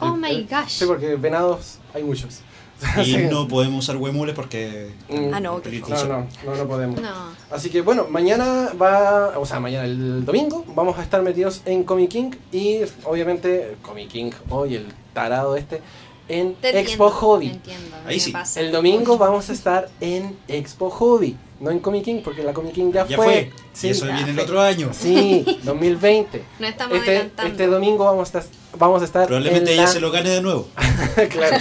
[0.00, 0.68] Oh my gosh.
[0.70, 2.40] Sí, porque venados hay muchos.
[3.00, 3.16] Y Sí.
[3.30, 4.90] no podemos usar huemules porque...
[5.08, 5.34] Mm.
[5.34, 5.60] Ah, no.
[5.60, 7.00] No, no, no, no podemos.
[7.00, 7.10] No.
[7.50, 11.84] Así que bueno, mañana va, o sea, mañana el domingo vamos a estar metidos en
[11.84, 15.80] Comic King y obviamente Comic King, hoy el tarado este,
[16.28, 17.46] en Te Expo entiendo, Hobby.
[17.50, 18.32] entiendo, Ahí sí.
[18.32, 18.60] pasa.
[18.60, 22.72] El domingo vamos a estar en Expo Hobby, no en Comic King porque la Comic
[22.74, 23.24] King ya, Ya fue.
[23.26, 23.52] fue.
[23.72, 24.90] Sí, y eso viene el otro año.
[24.92, 26.42] Sí, 2020.
[26.58, 27.50] No estamos Este, adelantando.
[27.52, 30.30] este domingo vamos a estar, vamos a estar Probablemente en ella la- se lo gane
[30.30, 30.68] de nuevo.
[31.30, 31.56] claro.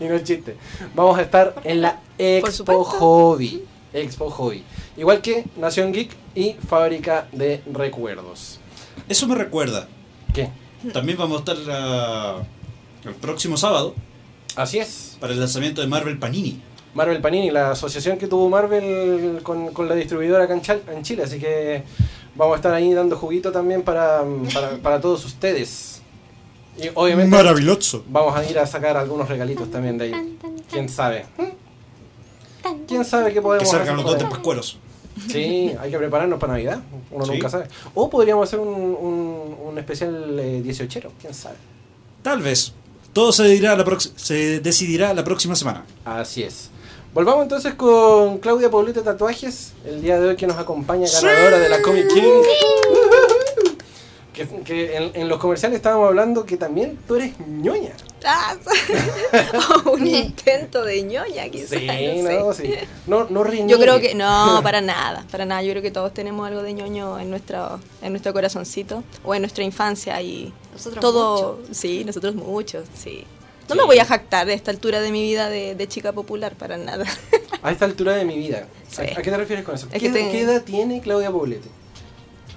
[0.00, 0.56] Y no es chiste.
[0.94, 2.84] Vamos a estar en la Expo.
[2.84, 3.64] Hobby.
[3.92, 4.64] Expo Hobby.
[4.96, 8.58] Igual que Nación Geek y Fábrica de Recuerdos.
[9.08, 9.88] Eso me recuerda.
[10.32, 10.50] ¿Qué?
[10.92, 12.42] También vamos a estar ah,
[13.04, 13.94] el próximo sábado
[14.56, 15.16] Así es.
[15.20, 16.62] para el lanzamiento de Marvel Panini.
[16.94, 21.02] Marvel Panini, la asociación que tuvo Marvel con, con la distribuidora acá en, Chal- en
[21.02, 21.22] Chile.
[21.24, 21.82] Así que
[22.34, 25.99] vamos a estar ahí dando juguito también para, para, para todos ustedes.
[26.78, 28.04] Y obviamente Maravilloso.
[28.08, 30.38] vamos a ir a sacar algunos regalitos también de ahí.
[30.70, 31.26] ¿Quién sabe?
[32.86, 34.78] ¿Quién sabe qué Que podemos salgan hacer los dos de pascueros.
[35.28, 36.80] Sí, hay que prepararnos para Navidad.
[37.10, 37.32] Uno Sí.
[37.32, 37.66] nunca sabe.
[37.94, 41.56] O podríamos hacer un, un, un especial eh, 18, quién sabe.
[42.22, 42.72] Tal vez.
[43.12, 43.84] Todo se, dirá la
[44.16, 45.84] se decidirá la próxima semana.
[46.04, 46.70] Así es.
[47.12, 51.68] Volvamos entonces con Claudia Poblete Tatuajes, el día de hoy que nos acompaña, ganadora de
[51.68, 52.22] la Comic King.
[54.48, 57.92] Que, que en, en los comerciales estábamos hablando que también tú eres ñoña.
[58.24, 58.56] Ah,
[59.84, 61.78] o un intento de ñoña, quizás.
[61.78, 61.86] Sí,
[62.22, 62.62] no no, sé.
[62.66, 62.74] sí.
[63.06, 65.62] No, no Yo creo que no, para nada, para nada.
[65.62, 69.42] Yo creo que todos tenemos algo de ñoño en nuestro, en nuestro corazoncito o en
[69.42, 73.24] nuestra infancia y Nosotros todo, sí, nosotros muchos, sí.
[73.68, 73.80] No Sí.
[73.82, 76.76] me voy a jactar de esta altura de mi vida de, de chica popular para
[76.76, 77.04] nada.
[77.62, 78.66] A esta altura de mi vida.
[78.66, 79.02] ¿A, Sí.
[79.16, 79.86] a qué te refieres con eso?
[79.92, 81.68] Es ¿Qué, que te- qué edad tiene Claudia Poblete?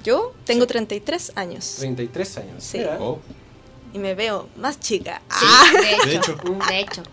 [0.03, 2.63] Yo tengo 33 años 33 años.
[2.63, 2.81] Sí.
[2.99, 3.19] Oh,
[3.93, 5.21] y me veo más chica.
[5.29, 5.65] Sí, Ah,
[6.03, 6.35] de de hecho.
[6.67, 7.03] De hecho.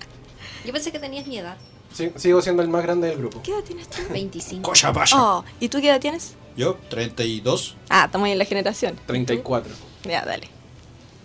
[0.64, 1.57] Yo pensé que tenías mi edad.
[1.92, 3.42] Sí, sigo siendo el más grande del grupo.
[3.42, 4.00] ¿Qué edad tienes tú?
[4.11, 4.62] 25.
[4.68, 5.16] Cocha vaya.
[5.16, 6.35] Oh, ¿y tú qué edad tienes?
[6.57, 7.76] Yo, 32.
[7.88, 8.98] Ah, estamos ahí en la generación.
[9.07, 9.72] 34.
[10.05, 10.48] Ya, dale.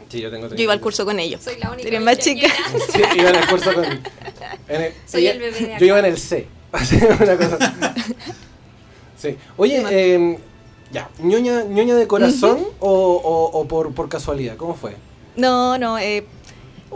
[0.09, 1.41] Sí, yo tengo Yo iba al curso con ellos.
[1.43, 2.47] Soy la única Eres más chica.
[2.93, 3.85] Sí, iba en el curso con.
[3.85, 4.01] en
[4.81, 5.77] el- Soy ella- el bebé de acá.
[5.79, 6.47] Yo iba en el C.
[6.71, 7.93] Así, una cosa.
[9.17, 9.37] Sí.
[9.57, 10.39] Oye, eh,
[10.91, 14.95] ya, ñoña, ñoña de corazón o, o- o por, por casualidad, ¿cómo fue?
[15.35, 16.25] No, no, eh,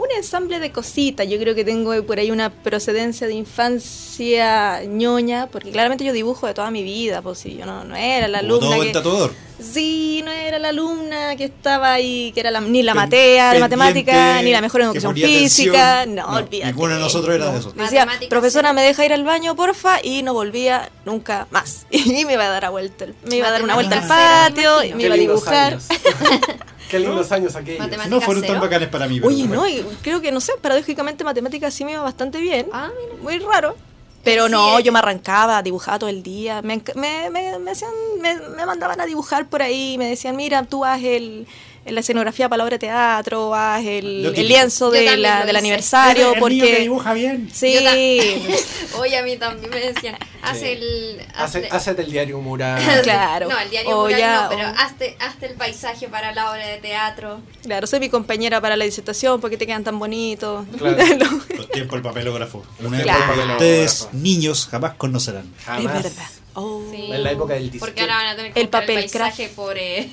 [0.02, 1.28] un ensamble de cositas.
[1.28, 6.46] Yo creo que tengo por ahí una procedencia de infancia ñoña, porque claramente yo dibujo
[6.46, 8.88] de toda mi vida, pues si yo no, no era la Como todo alumna buen
[8.88, 8.94] que...
[8.94, 9.32] tatuador.
[9.60, 13.52] Sí, no era la alumna que estaba ahí, que era la- ni la Pen- matea
[13.52, 16.00] de matemática, ni la mejor en educación física.
[16.00, 16.16] atención.
[16.16, 16.72] No, No, olvídate.
[16.72, 17.76] ninguno de nosotros era de esos.
[17.76, 18.74] Me decía, profesora, sí.
[18.74, 21.84] me deja ir al baño, porfa, y no volvía nunca más.
[21.90, 24.82] Y me iba a dar a vuelta, me iba a dar una vuelta al patio,
[24.82, 25.78] y me iba a dibujar.
[26.90, 27.78] Qué lindos años aquellos.
[27.78, 28.10] Matemáticas.
[28.10, 28.60] No fueron tan cero.
[28.62, 29.20] bacanes para mí.
[29.20, 29.62] pero Oye, bueno.
[29.62, 32.66] no, y creo que, no sé, paradójicamente matemáticas sí me iba bastante bien.
[32.72, 33.22] Ah, mira.
[33.22, 33.76] Muy raro.
[34.22, 36.60] Pero Sí, no, yo me arrancaba, dibujaba todo el día.
[36.60, 39.96] Me, me, me, me hacían, me, me mandaban a dibujar por ahí.
[39.96, 41.46] Me decían, mira, tú haz el,
[41.86, 46.34] la escenografía para la obra de teatro, haz el, el lienzo de la, del aniversario.
[46.34, 47.48] El niño que porque dibuja bien.
[47.52, 47.76] Sí,
[48.98, 50.66] Oye, a mí también me decían, haz Sí.
[50.66, 51.22] el...
[51.34, 52.82] Hace, hazle- hacete el diario mural.
[53.02, 53.48] Claro.
[53.48, 56.50] No, el diario O mural ya, no, pero o- hazte, hazte el paisaje para la
[56.50, 57.40] obra de teatro.
[57.62, 60.66] claro, soy mi compañera para la disertación porque te quedan tan bonitos.
[60.76, 60.96] Claro.
[61.56, 62.62] Los tiempos del papelógrafo.
[62.80, 63.52] Una tiempos época que papelógrafo.
[63.54, 65.52] ustedes, niños, jamás conocerán.
[65.58, 66.02] es Jamás.
[66.02, 66.26] verdad.
[66.54, 66.82] Oh.
[66.90, 67.10] Sí.
[67.12, 67.86] En la época del disquete.
[67.86, 69.78] Porque ahora van a tener que El papel el paisaje por...
[69.78, 70.10] eh,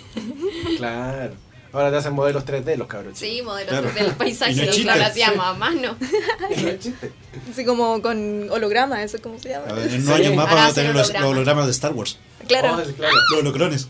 [0.77, 1.34] Claro.
[1.78, 3.18] Ahora te hacen modelos 3D los cabros.
[3.20, 3.92] sí, modelos Claro.
[3.92, 4.52] del paisaje.
[4.54, 4.84] Y no es y chiste.
[4.84, 5.96] claro, hacíamos a mano.
[6.50, 6.90] es.
[7.52, 9.68] Así como con holograma, ¿eso cómo se llama?
[9.74, 9.98] Ver, En Sí.
[10.08, 11.22] unos años más van a hacen tener los, hologramas.
[11.22, 12.18] los hologramas de Star Wars.
[12.48, 13.16] Claro, Oh, sí, claro.
[13.32, 13.88] Los holocrones.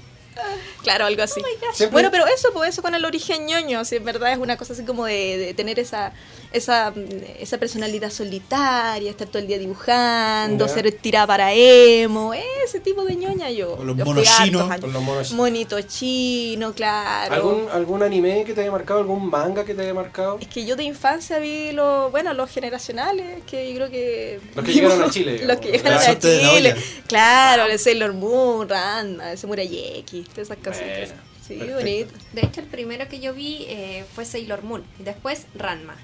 [0.83, 1.41] Claro, algo así.
[1.73, 4.57] Siempre- Bueno, pero eso, pues eso con el origen ñoño, si en verdad es una
[4.57, 6.13] cosa así como de, de tener esa,
[6.53, 6.99] esa, mm,
[7.39, 13.15] esa personalidad solitaria, estar todo el día dibujando, ser tirada para emo, ese tipo de
[13.15, 13.75] ñoña yo.
[13.77, 14.81] Con los monos chinos, años.
[14.81, 17.33] con los monos- Monito chino, claro.
[17.33, 18.99] ¿Algún, ¿Algún anime que te haya marcado?
[18.99, 20.37] ¿Algún manga que te haya marcado?
[20.39, 24.39] Es que yo de infancia vi los, bueno, los generacionales, que yo creo que...
[24.55, 26.75] Los que llegaron a Chile, los que llegaron La a Chile.
[27.07, 30.76] Claro, el Sailor Moon, Ranma, ese Murayeki, todas esas cositas.
[30.77, 31.75] Sí, perfecto.
[31.77, 32.13] bonito.
[32.33, 34.83] De hecho, el primero que yo vi eh, fue Sailor Moon.
[34.99, 35.95] Y después Ranma.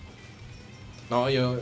[1.09, 1.59] No, yo,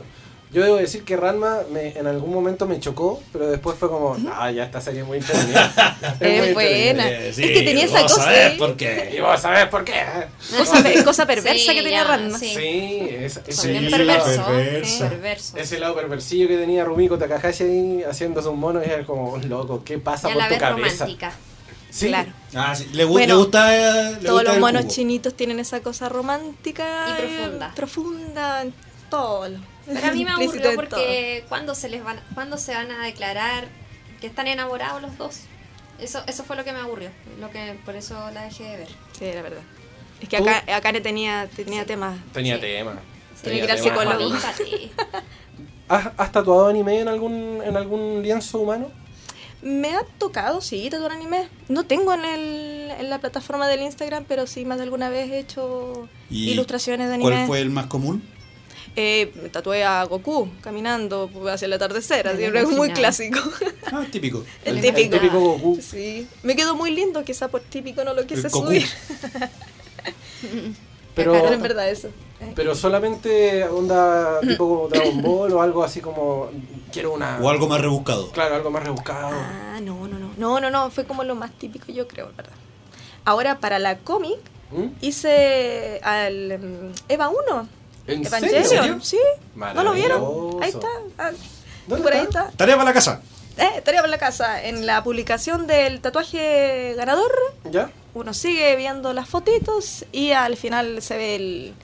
[0.52, 4.16] yo debo decir que Ranma me, en algún momento me chocó, pero después fue como,
[4.32, 5.96] ah, ya esta serie es muy entretenida.
[6.20, 7.10] muy Es buena.
[7.10, 8.54] Eh, es que tenía esa vamos a cosa, ver ¿eh?
[8.56, 9.14] por qué.
[9.16, 9.94] Y vos sabés por qué.
[10.56, 12.38] cosa, pe- cosa perversa Sí, que tenía ya, Ranma.
[12.38, 12.54] sí.
[12.54, 14.46] Sí, es, ese, Sí, También ese perverso.
[14.58, 15.56] eh, perverso.
[15.56, 19.98] ese lado perversillo que tenía Rumiko Takahashi ahí haciendo sus monos era como, loco, ¿qué
[19.98, 21.04] pasa Y a por la tu vez cabeza?
[21.04, 21.32] romántica.
[21.92, 22.32] Sí, Claro.
[22.54, 22.88] Ah, sí.
[22.92, 23.76] Le, Bueno, le gusta.
[23.76, 27.72] eh, le Todos gusta los el monos chinitos tienen esa cosa romántica Y profunda.
[27.74, 28.74] profunda en
[29.10, 29.48] todo.
[29.50, 33.04] lo- Pero a mí me aburrió porque cuando se les van, cuando se van a
[33.04, 33.66] declarar
[34.20, 35.40] que están enamorados los dos.
[35.98, 38.88] Eso, eso fue lo que me aburrió, lo que por eso la dejé de ver.
[39.18, 39.60] Sí, la verdad.
[40.20, 40.48] Es que ¿Tú?
[40.48, 42.18] acá, acá tenía, tenía temas.
[42.32, 42.60] tenía Sí.
[42.62, 42.92] tema.
[43.42, 44.12] Tiene Tenía que ir al tema.
[44.14, 44.36] psicólogo.
[45.88, 48.90] ¿Has, has tatuado anime en algún, en algún lienzo humano?
[49.62, 51.48] Me ha tocado, sí, tatuar anime.
[51.68, 55.30] No tengo en, el, en la plataforma del Instagram, pero sí más de alguna vez
[55.30, 57.30] he hecho ¿Y ilustraciones de anime.
[57.30, 58.22] ¿Cuál fue el más común?
[58.96, 63.38] Eh, me tatué a Goku caminando hacia el atardecer, así, es muy clásico.
[63.90, 64.44] Ah, típico.
[64.64, 65.16] El El típico.
[65.16, 65.80] típico Goku.
[65.80, 68.84] Sí, me quedó muy lindo, quizá por típico no lo quise subir.
[71.14, 72.10] Pero, Pero en verdad eso.
[72.54, 76.50] Pero solamente onda tipo como Dragon Ball o algo así como
[76.92, 78.30] quiero una O algo más rebuscado.
[78.30, 80.30] claro algo más rebuscado Ah, no, no, no.
[80.36, 82.52] No, no, no, fue como lo más típico, yo creo, ¿verdad?
[83.24, 84.38] Ahora, para la cómic,
[84.70, 84.86] ¿Mm?
[85.00, 87.68] hice al mm, Eva 1.
[88.08, 88.98] ¿En Evangelion, serio?
[89.00, 89.18] sí.
[89.54, 90.62] ¿No lo vieron?
[90.62, 90.88] Ahí está.
[91.18, 91.30] ah,
[91.86, 92.50] ¿Dónde por ahí está?
[92.56, 93.20] Tarea para la casa.
[93.56, 94.62] Eh, tarea por la casa.
[94.64, 97.30] En la publicación del tatuaje ganador,
[97.70, 97.90] ¿Ya?
[98.14, 101.74] uno sigue viendo las fotitos y al final se ve el,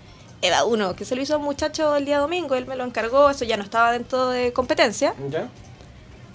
[0.42, 2.84] Eva 1, que se lo hizo a un muchacho el día domingo, él me lo
[2.84, 5.14] encargó, eso ya no estaba dentro de competencia.
[5.30, 5.48] ¿Ya?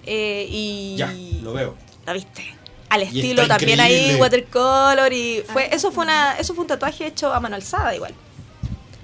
[0.05, 1.75] eh, y Ya, lo veo.
[2.05, 2.43] ¿La viste?
[2.89, 4.21] Al estilo también ahí, increíble.
[4.21, 5.69] watercolor y fue, Ah.
[5.71, 8.13] eso fue una, eso fue un tatuaje hecho a mano alzada igual.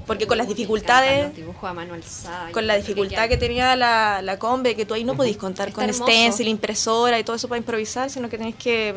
[0.06, 2.52] Porque con las dificultades, dibujos a mano alzada.
[2.52, 5.70] con la dificultad ya- que tenía la, la combe, que tú ahí no podís contar
[5.70, 6.04] Está con hermoso.
[6.12, 8.94] stencil, impresora y todo eso para improvisar, sino que tenés que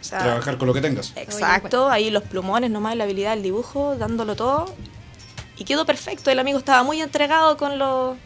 [0.00, 1.12] o sea, Trabajar con lo que tengas.
[1.16, 4.66] Exacto, ahí los plumones nomás, la habilidad del dibujo, dándolo todo.
[5.56, 8.16] Y quedó perfecto, el amigo estaba muy entregado con lo,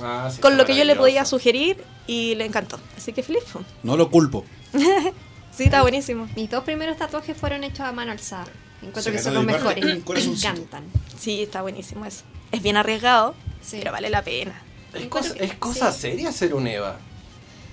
[0.00, 2.78] Ah, sí, con lo que yo le podía sugerir y le encantó.
[2.96, 3.44] Así que feliz.
[3.82, 4.44] No lo culpo.
[5.54, 6.28] Sí, está buenísimo.
[6.34, 8.46] Mis dos primeros tatuajes fueron hechos a mano alzada.
[8.80, 9.84] Encuentro Se que son los mejores.
[9.84, 10.84] Me encantan.
[11.20, 12.22] Sí, está buenísimo eso.
[12.50, 13.76] Es bien arriesgado, Sí.
[13.80, 14.62] pero vale la pena.
[14.94, 16.00] Es cosa, que- es cosa sí.
[16.00, 16.96] seria hacer un EVA.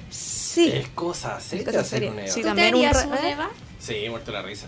[0.10, 0.70] Sí.
[0.74, 2.12] Es cosa seria cosa hacer seria.
[2.12, 2.28] un EVA.
[2.28, 2.86] Sí, ¿Tú te también un un
[3.26, 3.32] ¿eh?
[3.32, 3.50] Eva?
[3.80, 4.68] Sí, muerto la risa.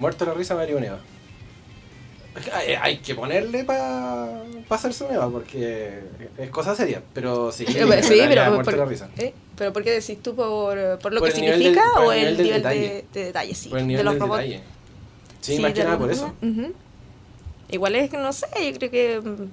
[0.00, 0.98] Muerto la risa me haría un EVA.
[2.54, 6.00] Hay, hay que ponerle para hacerse un EVA porque
[6.38, 7.02] es cosa seria.
[7.12, 9.08] Pero sí, Eh, sí, pero, muerto por, la risa.
[9.18, 9.34] ¿eh?
[9.56, 10.34] ¿Pero por qué decís tú?
[10.34, 12.46] ¿Por, por lo Por que el nivel del- significa por el o nivel el del
[12.46, 12.80] nivel detalle.
[12.80, 13.54] de, de detalle?
[13.54, 14.38] Sí, Por el de nivel los del robots.
[14.42, 14.62] detalle.
[15.42, 16.32] Sí, más que de nada por eso.
[16.40, 16.72] Ujú.
[17.70, 19.20] Igual es que no sé, yo creo que.
[19.22, 19.50] mm,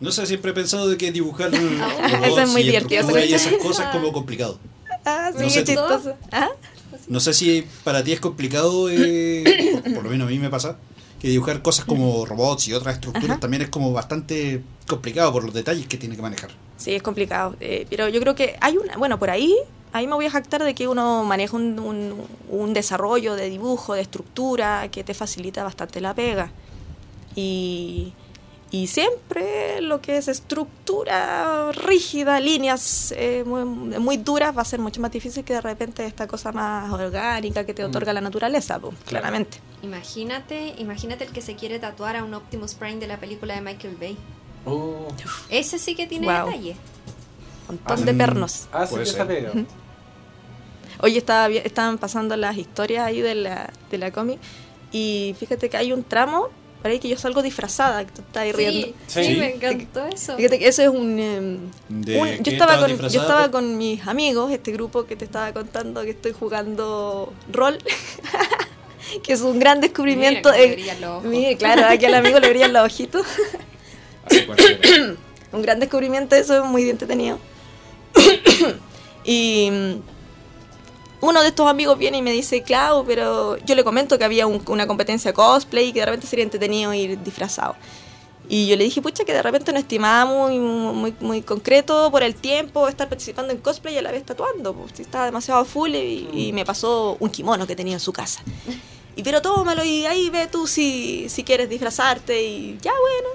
[0.00, 3.22] No sé, siempre he pensado de que dibujar Eso robots es muy y divertido, y
[3.28, 3.34] ¿sí?
[3.34, 4.58] esas cosas es como complicado.
[5.04, 6.14] Ah, sí, No sé chistoso.
[6.32, 6.48] ¿Ah?
[7.08, 10.76] No sé si para ti es complicado, eh, por lo menos a mí me pasa,
[11.20, 13.40] que dibujar cosas como robots y otras estructuras Ajá.
[13.40, 16.50] también es como bastante complicado por los detalles que tiene que manejar.
[16.78, 17.54] Sí, es complicado.
[17.60, 18.96] eh, pero yo creo que hay una.
[18.96, 19.54] Bueno, por ahí.
[19.92, 22.14] Ahí me voy a jactar de que uno maneja un, un-
[22.48, 26.52] un desarrollo de dibujo, de estructura, que te facilita bastante la pega.
[27.34, 28.12] Y,
[28.72, 34.78] y siempre lo que es estructura rígida, líneas eh, muy, muy duras, va a ser
[34.80, 38.80] mucho más difícil que de repente esta cosa más orgánica que te otorga la naturaleza,
[39.06, 39.58] claramente.
[39.82, 43.60] Imagínate, imagínate el que se quiere tatuar a un Optimus Prime de la película de
[43.60, 44.16] Michael Bay.
[44.66, 45.08] Uh,
[45.48, 46.76] Ese sí que tiene detalle.
[47.68, 48.68] Un montón de pernos.
[48.88, 49.00] ser.
[49.02, 49.52] esa pega.
[51.02, 54.38] Hoy estaba, vi- estaban pasando las historias ahí de la, de la cómic
[54.92, 56.48] y fíjate que hay un tramo
[56.82, 58.86] por ahí que yo salgo disfrazada, que tú estás ahí riendo.
[58.88, 59.24] Sí, Sí.
[59.24, 60.36] sí, me encantó eso.
[60.36, 61.18] Fíjate que eso es un...
[61.18, 65.16] em, ¿De un- qué yo, estaba con, yo estaba con mis amigos, este grupo que
[65.16, 67.78] te estaba contando que estoy jugando rol,
[69.22, 70.50] que es un gran descubrimiento.
[70.52, 73.26] Mira eh, mire, claro, aquí al amigo le brillan los ojitos.
[75.52, 77.38] Un gran descubrimiento, eso es muy entretenido.
[79.24, 79.70] y
[81.20, 84.46] uno de estos amigos viene y me dice, Clau, pero yo le comento que había
[84.46, 87.76] un- una competencia cosplay y que de repente sería entretenido ir disfrazado.
[88.48, 92.24] Y yo le dije, pucha, que de repente no estimaba muy, muy, muy concreto por
[92.24, 94.74] el tiempo estar participando en cosplay y a la vez tatuando.
[94.74, 98.12] Pues, si estaba demasiado full y, y me pasó un kimono que tenía en su
[98.12, 98.42] casa.
[99.16, 103.28] Y pero tómalo y ahí ve tú si, si quieres disfrazarte y ya bueno.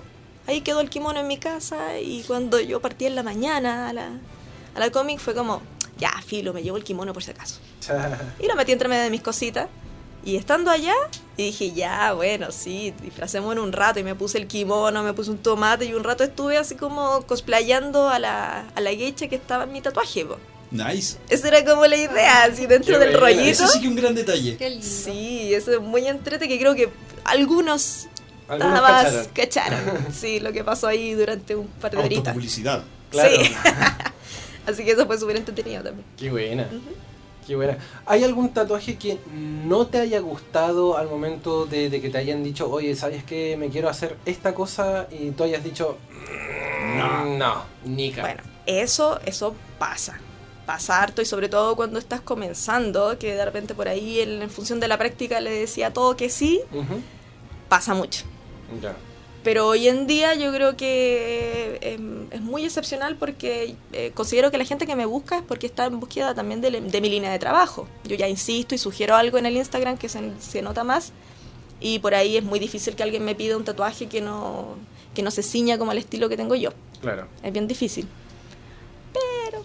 [0.47, 3.93] Ahí quedó el kimono en mi casa y cuando yo partí en la mañana a
[3.93, 4.09] la,
[4.73, 5.61] a la cómic fue como,
[5.97, 7.59] ya, filo, me llevo el kimono por si acaso.
[8.39, 9.67] Y lo metí entre medio de mis cositas.
[10.23, 10.95] Y estando allá,
[11.38, 13.99] y dije, ya, bueno, sí, disfracémonos un rato.
[13.99, 17.21] Y me puse el kimono, me puse un tomate y un rato estuve así como
[17.27, 20.25] cosplayando a la, a la geisha que estaba en mi tatuaje.
[20.25, 20.38] po.
[20.71, 21.17] Nice.
[21.29, 23.63] Esa era como la idea, así dentro Qué del buena, rollito.
[23.63, 24.57] Ese sí que es un gran detalle.
[24.57, 24.85] Qué lindo.
[24.85, 26.89] Sí, eso es muy entrete que creo que
[27.23, 28.07] algunos,
[28.47, 29.79] Algunos nada más cacharon.
[29.85, 30.07] cacharon.
[30.13, 32.17] Sí, lo que pasó ahí durante un par de horitas.
[32.29, 32.83] Autopublicidad.
[33.11, 33.29] Claro.
[33.43, 33.55] Sí.
[34.65, 36.05] Así que eso fue súper entretenido también.
[36.17, 36.67] Qué buena.
[37.45, 37.77] Qué buena.
[38.05, 42.43] ¿Hay algún tatuaje que no te haya gustado al momento de, de que te hayan
[42.43, 43.55] dicho, oye, ¿sabes qué?
[43.58, 45.97] Me quiero hacer esta cosa y tú hayas dicho,
[46.97, 48.21] no, no, nica.
[48.21, 50.19] Bueno, eso, eso pasa.
[50.65, 54.49] Pasa harto y sobre todo cuando estás comenzando, que de repente por ahí en, en
[54.49, 56.62] función de la práctica le decía todo que sí,
[57.69, 58.25] pasa mucho.
[58.81, 58.95] Ya.
[59.45, 64.58] Pero hoy en día yo creo que em, es muy excepcional porque eh, considero que
[64.58, 67.31] la gente que me busca es porque está en búsqueda también de, de mi línea
[67.31, 67.88] de trabajo.
[68.05, 71.13] Yo ya insisto y sugiero algo en el Instagram que se, se nota más
[71.79, 74.75] y por ahí es muy difícil que alguien me pida un tatuaje que no,
[75.13, 76.71] que no se ciña como al estilo que tengo yo.
[77.01, 77.27] Claro.
[77.43, 78.08] Es bien difícil.
[79.13, 79.63] Pero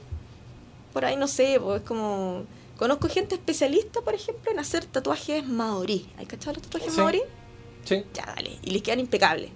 [0.93, 2.45] por ahí no sé, pues es como...
[2.77, 6.07] Conozco gente especialista, por ejemplo, en hacer tatuajes maorí.
[6.19, 6.99] ¿Hay cachado los tatuajes Sí.
[7.01, 7.23] maorí?
[7.85, 8.05] Sí.
[8.15, 8.59] Ya, dale.
[8.63, 9.51] Y les quedan impecables.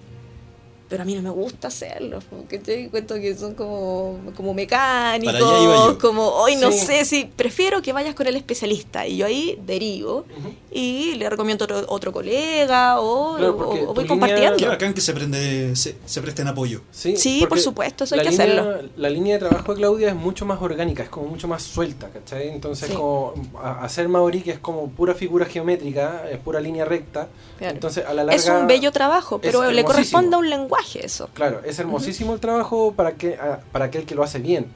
[0.94, 5.96] Pero a mí no me gusta hacerlos, porque te cuento que son como, como mecánicos,
[6.00, 6.78] como, hoy no Sí.
[6.78, 9.06] sé si prefiero que vayas con el especialista.
[9.06, 10.54] Y yo ahí derivo Ujú.
[10.70, 14.68] y le recomiendo otro, otro colega o, Claro, o- porque o voy línea- compartiendo.
[14.68, 16.80] Bacán que se, prende, se, se presten apoyo.
[16.92, 18.88] Sí, Sí, por supuesto, eso hay que línea- hacerlo.
[18.96, 22.08] La línea de trabajo de Claudia es mucho más orgánica, es como mucho más suelta,
[22.10, 22.50] ¿cachai?
[22.50, 22.94] Entonces, Sí.
[22.94, 27.28] como a- hacer Maori, que es como pura figura geométrica, es pura línea recta.
[27.58, 27.74] Claro.
[27.74, 28.34] Entonces, a la larga.
[28.34, 31.28] es un bello trabajo, pero le corresponde a un lenguaje eso.
[31.34, 34.66] Claro, es hermosísimo el trabajo para, que, a- para aquel que lo hace bien.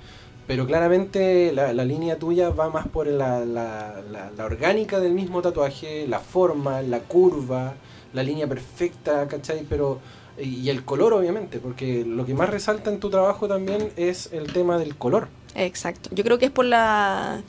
[0.47, 4.01] Pero claramente la, la línea tuya va más por la, la-
[4.37, 7.75] la- orgánica del mismo tatuaje, la forma, la curva,
[8.15, 9.67] la línea perfecta, ¿cachai?
[9.69, 9.99] Pero,
[10.39, 14.51] y el color, obviamente, porque lo que más resalta en tu trabajo también es el
[14.53, 15.29] tema del color.
[15.55, 16.09] Exacto.
[16.15, 17.43] Yo creo que es por la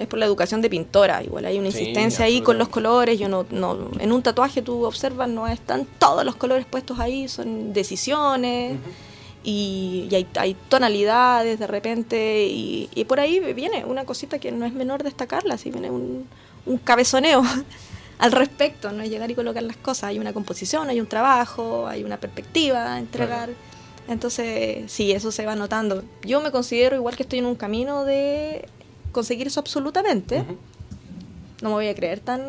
[0.00, 1.22] es por la educación de pintora.
[1.22, 3.18] Igual hay una Sí, insistencia ahí con los colores.
[3.18, 7.28] Yo no, no en un tatuaje tú observas no están todos los colores puestos ahí,
[7.28, 8.78] son decisiones
[9.44, 14.52] y, y hay, hay tonalidades de repente y, y por ahí viene una cosita que
[14.52, 16.26] no es menor destacarla, si viene un,
[16.66, 17.42] un cabezoneo
[18.18, 21.86] al respecto, no es llegar y colocar las cosas, hay una composición, hay un trabajo,
[21.86, 23.50] hay una perspectiva a entregar.
[24.08, 26.02] Entonces, sí, eso se va notando.
[26.22, 28.68] Yo me considero igual que estoy en un camino de
[29.12, 30.44] conseguir eso absolutamente.
[31.62, 32.42] No me voy a creer tan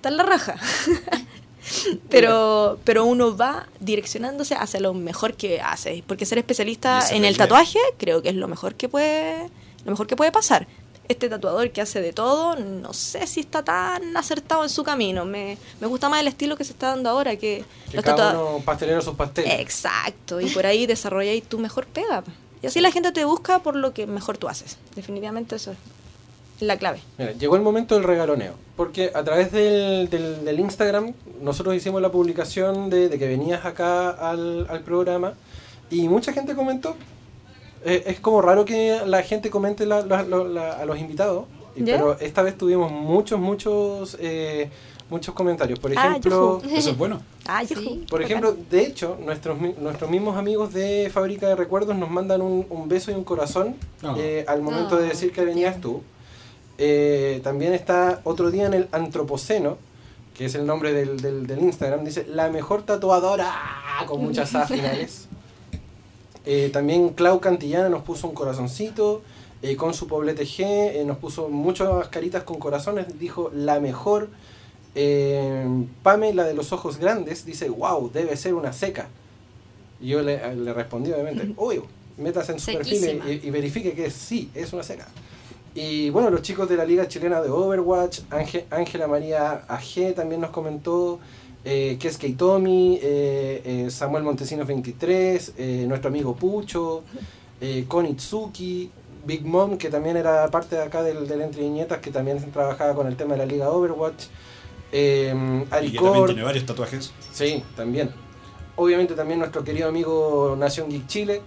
[0.00, 0.56] tan la raja.
[2.10, 7.36] pero pero uno va direccionándose hacia lo mejor que hace, porque ser especialista en el
[7.36, 9.50] tatuaje creo que es lo mejor que puede
[9.84, 10.66] lo mejor que puede pasar.
[11.08, 15.24] Este tatuador que hace de todo, no sé si está tan acertado en su camino.
[15.24, 18.38] Me, me gusta más el estilo que se está dando ahora, que, Que los cada
[18.38, 19.58] uno pastelero sus pasteles.
[19.58, 22.22] Exacto, y por ahí desarrolláis tu mejor pega.
[22.62, 24.78] Y así la gente te busca por lo que mejor tú haces.
[24.96, 25.78] Definitivamente eso es
[26.60, 27.00] la clave.
[27.18, 32.02] Mira, llegó el momento del regaloneo, porque a través del, del, del Instagram nosotros hicimos
[32.02, 35.34] la publicación de, de que venías acá al, al programa
[35.90, 36.96] y mucha gente comentó.
[37.84, 41.44] Eh, es como raro que la gente comente la- la- la- la- a los invitados,
[41.96, 44.68] pero esta vez tuvimos muchos, muchos, eh,
[45.10, 45.78] muchos comentarios.
[45.78, 46.60] Por Ah, ejemplo.
[46.70, 47.20] Eso es bueno.
[47.50, 48.04] Ah, Sí.
[48.10, 48.22] por bacán.
[48.44, 52.66] ejemplo, de hecho, nuestros, mi- nuestros mismos amigos de Fábrica de Recuerdos nos mandan un,
[52.68, 54.14] un beso y un corazón Ah.
[54.18, 56.02] eh, al momento de Ah, decir que venías tú.
[56.76, 59.78] Eh, también está otro día en el Antropoceno,
[60.36, 63.52] que es el nombre del, del, del Instagram, dice la mejor tatuadora
[64.06, 65.26] con muchas A finales.
[66.50, 69.22] Eh, también Clau Cantillana nos puso un corazoncito.
[69.60, 73.18] eh, con su poblete G eh, nos puso muchas caritas con corazones.
[73.18, 74.28] Dijo la mejor.
[74.94, 75.66] Eh,
[76.02, 79.08] Pame, la de los ojos grandes, dice wow, debe ser una seca.
[80.00, 81.80] Y yo le, le respondí obviamente, uy,
[82.16, 85.06] métase en su perfil y, y verifique que sí, es una seca.
[85.74, 90.40] Y bueno, los chicos de la Liga Chilena de Overwatch, Ángel- Ángela María AG también
[90.40, 91.20] nos comentó,
[91.64, 97.02] eh, Itomi, eh, eh, Samuel Montesinos 23, eh, nuestro amigo Pucho,
[97.60, 98.90] eh, Konitsuki,
[99.26, 102.94] Big Mom, que también era parte de acá del, del Entre Viñetas, que también trabajaba
[102.94, 104.24] con el tema de la Liga Overwatch,
[104.92, 105.34] eh,
[105.82, 107.12] Y que también tiene varios tatuajes.
[107.32, 108.10] Sí, también.
[108.76, 111.42] Obviamente también nuestro querido amigo Nación Geek Chile.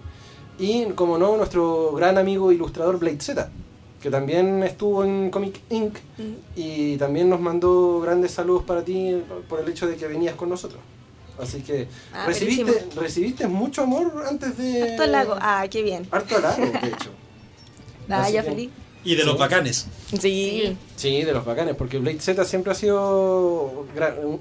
[0.58, 3.48] Y, como no, nuestro gran amigo ilustrador Blade Z,
[4.00, 5.96] que también estuvo en Comic Inc.
[6.54, 10.50] Y también nos mandó grandes saludos para ti por el hecho de que venías con
[10.50, 10.80] nosotros.
[11.40, 13.00] Así que Ah, recibiste, buenísimo.
[13.02, 14.92] recibiste mucho amor antes de...
[14.92, 15.34] Harto lago.
[15.40, 16.06] Ah, qué bien.
[16.10, 17.10] Harto halago, de hecho.
[18.10, 18.70] Ah, Así ya que- feliz.
[19.04, 19.86] Y de los bacanes.
[20.18, 20.76] Sí.
[20.96, 23.86] Sí, de los bacanes, porque Blade Z siempre ha sido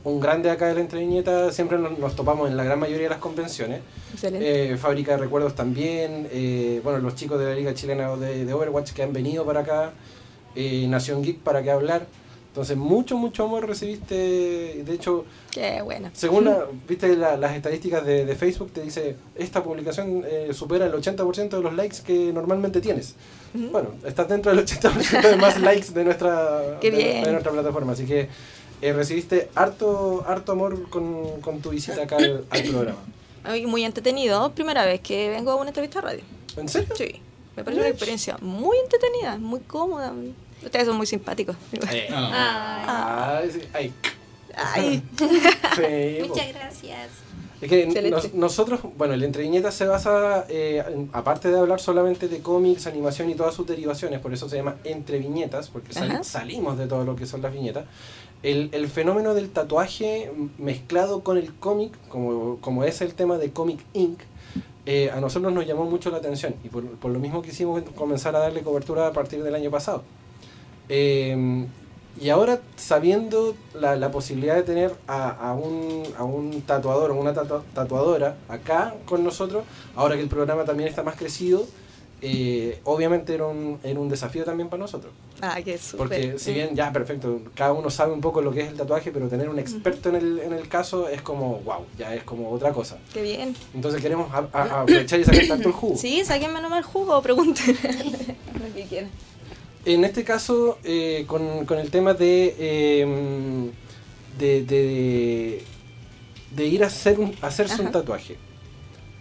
[0.04, 3.20] un, grande acá de la entreviñeta, siempre nos, topamos en la gran mayoría de las
[3.20, 3.82] convenciones.
[4.14, 4.74] Excelente.
[4.74, 8.54] Eh, Fábrica de Recuerdos también, eh, bueno, los chicos de la Liga Chilena de, de
[8.54, 9.94] Overwatch que han venido para acá,
[10.56, 12.06] eh, Nación Geek para que hablar.
[12.52, 14.14] Entonces, mucho, mucho amor recibiste.
[14.84, 16.10] De hecho, Qué bueno.
[16.14, 20.86] según la- viste la- las estadísticas de, de Facebook, te dice, esta publicación eh, supera
[20.86, 23.16] el 80% de los likes que normalmente tienes.
[23.54, 27.94] Bueno, estás dentro del 80% de más likes de nuestra, de- de nuestra plataforma.
[27.94, 28.28] Así que
[28.82, 33.00] eh, recibiste harto, harto amor con, con tu visita acá al, al programa.
[33.48, 34.52] Muy, muy entretenido.
[34.52, 36.22] Primera vez que vengo a una entrevista a radio.
[36.58, 36.94] ¿En serio?
[36.98, 37.22] Sí.
[37.56, 40.14] Me parece una experiencia muy entretenida, muy cómoda.
[40.64, 41.56] Ustedes son muy simpáticos.
[41.92, 43.40] Eh, Ah.
[43.42, 43.94] Ay, ah, sí, ay,
[44.56, 45.04] Ay.
[45.76, 46.28] sí, po.
[46.30, 47.10] muchas gracias.
[47.62, 51.80] Es que nos- nosotros, bueno, el Entre Viñetas se basa, eh, en- aparte de hablar
[51.80, 55.94] solamente de cómics, animación y todas sus derivaciones, por eso se llama Entre Viñetas, porque
[55.94, 57.86] sal- salimos de todo lo que son las viñetas.
[58.42, 63.52] El, el fenómeno del tatuaje mezclado con el cómic, como, como es el tema de
[63.52, 64.20] Comic Inc.,
[64.88, 68.36] eh, a nosotros nos llamó mucho la atención y por, por lo mismo quisimos comenzar
[68.36, 70.04] a darle cobertura a partir del año pasado.
[70.90, 71.66] Eh,
[72.20, 77.16] y ahora, sabiendo la, la posibilidad de tener a, a un, a un tatuador o
[77.16, 79.64] una tatua- tatuadora acá con nosotros,
[79.96, 81.66] ahora que el programa también está más crecido,
[82.24, 85.12] eh, obviamente era un, era un desafío también para nosotros.
[85.42, 85.98] Ah, qué súper.
[85.98, 89.12] Porque si bien ya, perfecto, cada uno sabe un poco lo que es el tatuaje,
[89.12, 92.52] pero tener un experto en, el, en el caso es como, wow, ya es como
[92.52, 92.98] otra cosa.
[93.14, 93.56] Qué bien.
[93.74, 95.96] Entonces queremos a- a- aprovechar y sacar tanto el jugo.
[95.98, 97.76] Sí, sáquenme nomás el jugo o pregunten
[98.68, 99.10] lo que quieran.
[99.86, 103.70] En este caso, eh, con, con el tema de, eh,
[104.38, 105.64] de, de,
[106.56, 108.38] de ir a hacer un, hacerse un tatuaje,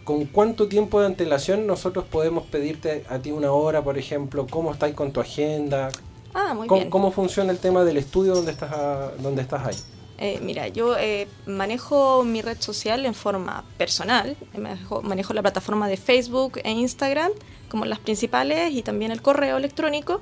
[0.04, 4.46] ¿con cuánto tiempo de antelación nosotros podemos pedirte a ti una hora, por ejemplo?
[4.50, 5.88] ¿Cómo estáis con tu agenda?
[6.34, 6.90] Ah, muy ¿Cómo, bien.
[6.90, 9.76] cómo funciona el tema del estudio donde estás, a- donde estás ahí?
[10.18, 14.36] Eh, mira, yo eh, manejo mi red social en forma personal.
[14.52, 17.32] Manejo, manejo la plataforma de Facebook e Instagram
[17.70, 20.20] como las principales y también el correo electrónico.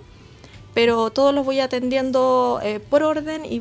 [0.79, 3.59] Pero todos los voy atendiendo eh, por orden y,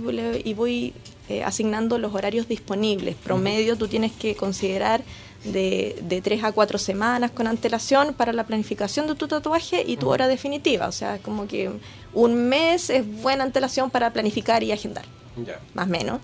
[0.53, 0.93] voy
[1.29, 3.15] eh, asignando los horarios disponibles.
[3.15, 5.01] Promedio tú tienes que considerar
[5.43, 9.97] de, de 3 a 4 semanas con antelación para la planificación de tu tatuaje y
[9.97, 10.87] tu hora definitiva.
[10.87, 11.71] O sea, como que
[12.13, 15.05] un mes es buena antelación para planificar y agendar
[15.43, 15.59] Ya.
[15.73, 16.19] más o menos.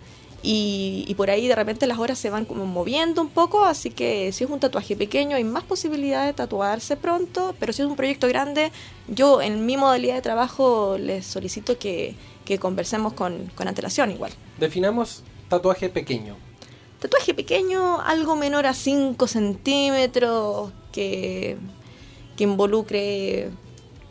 [0.46, 3.90] Y, y por ahí de repente las horas se van como moviendo un poco, así
[3.90, 7.88] que si es un tatuaje pequeño hay más posibilidad de tatuarse pronto, pero si es
[7.88, 8.72] un proyecto grande,
[9.08, 14.34] yo en mi modalidad de trabajo les solicito que, que conversemos con, con antelación igual.
[14.60, 16.36] Definamos tatuaje pequeño.
[17.00, 21.58] Tatuaje pequeño, algo menor a 5 centímetros, que,
[22.38, 23.50] que involucre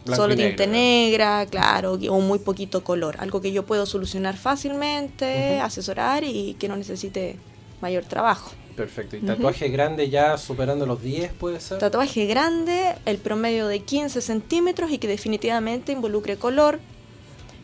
[0.04, 3.16] Blanco solo negro, negra, claro, o muy poquito color.
[3.18, 7.36] Algo que yo puedo solucionar fácilmente, asesorar y que no necesite
[7.80, 8.52] mayor trabajo.
[8.76, 9.16] Perfecto.
[9.16, 11.78] ¿Y tatuaje grande ya superando los 10 puede ser?
[11.78, 16.80] Tatuaje grande, el promedio de 15 centímetros y que definitivamente involucre color.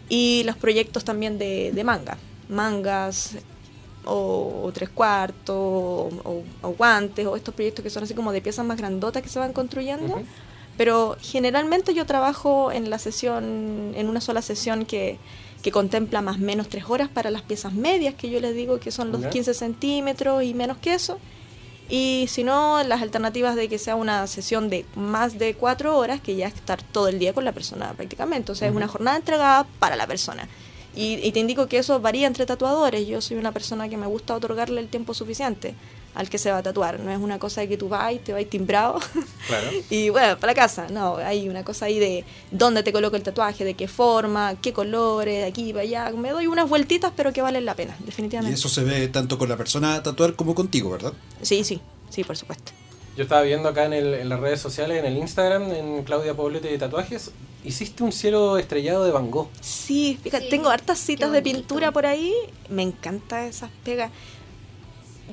[0.09, 2.19] Y los proyectos también de, de manga.
[2.49, 3.37] Mangas
[4.05, 8.41] o, o tres cuartos o, o guantes o estos proyectos que son así como de
[8.41, 10.23] piezas más grandotas que se van construyendo.
[10.79, 15.19] Pero generalmente yo trabajo en la sesión, en una sola sesión que,
[15.61, 18.79] que contempla más o menos tres horas para las piezas medias, que yo les digo
[18.79, 19.31] que son los Ya.
[19.31, 21.19] 15 centímetros y menos que eso.
[21.91, 26.21] Y si no, las alternativas de que sea una sesión de más de cuatro horas,
[26.21, 28.53] que ya es estar todo el día con la persona prácticamente.
[28.53, 30.49] O sea, es una jornada entregada para la persona.
[30.95, 33.07] Y, y te indico que eso varía entre tatuadores.
[33.09, 35.75] Yo soy una persona que me gusta otorgarle el tiempo suficiente
[36.19, 36.99] al que se va a tatuar.
[37.01, 38.99] No es una cosa de que tú vas y te vas timbrado
[39.47, 39.71] Claro.
[39.91, 40.89] y bueno, para la casa.
[40.91, 44.73] No, hay una cosa ahí de dónde te coloco el tatuaje, de qué forma, qué
[44.73, 46.11] colores, de aquí para allá.
[46.11, 48.55] Me doy unas vueltitas, pero que valen la pena, Y definitivamente.
[48.59, 51.13] eso se ve tanto con la persona a tatuar como contigo, ¿verdad?
[51.41, 52.73] Sí, sí, sí, por supuesto.
[53.17, 56.35] Yo estaba viendo acá en, el- en las redes sociales, en el Instagram, en Claudia
[56.35, 57.33] Poblete de Tatuajes,
[57.65, 59.49] hiciste un cielo estrellado de Van Gogh.
[59.61, 62.33] Sí, fíjate, Sí, tengo hartas citas de pintura por ahí.
[62.69, 64.13] Me encanta esas pegas.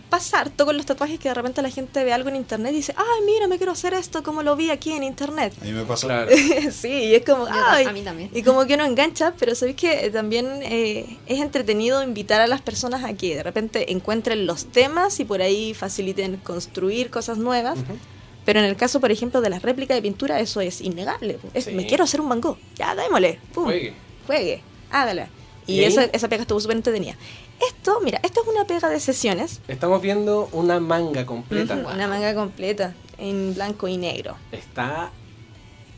[0.10, 2.78] Pasa harto con los tatuajes que de repente la gente ve algo en internet y
[2.78, 5.54] dice, ay, mira, me quiero hacer esto como lo vi aquí en internet.
[5.62, 6.08] A mí me pasa.
[6.08, 6.32] Claro.
[6.72, 8.30] sí, y es como, ay, a mí también.
[8.34, 12.62] y como que uno engancha, pero sabéis que también eh, es entretenido invitar a las
[12.62, 17.80] personas a que de repente encuentren los temas y por ahí faciliten construir cosas nuevas.
[17.80, 17.98] Ujú.
[18.46, 21.40] Pero en el caso, por ejemplo, de las réplicas de pintura, eso es innegable.
[21.56, 21.72] Es, Sí.
[21.72, 22.58] Me quiero hacer un Van Gogh.
[22.76, 23.40] Ya, démosle.
[23.54, 23.64] Pum.
[23.66, 23.94] Juegue.
[24.28, 24.62] Juegue.
[24.92, 25.30] Hágala.
[25.66, 27.16] Y, ¿Y esa, esa pega estuvo súper entretenida.
[27.60, 29.62] Esto, mira, esto es una pega de sesiones.
[29.68, 31.76] Estamos viendo una manga completa.
[31.76, 34.36] Ujú, Una manga completa en blanco y negro.
[34.52, 35.12] Está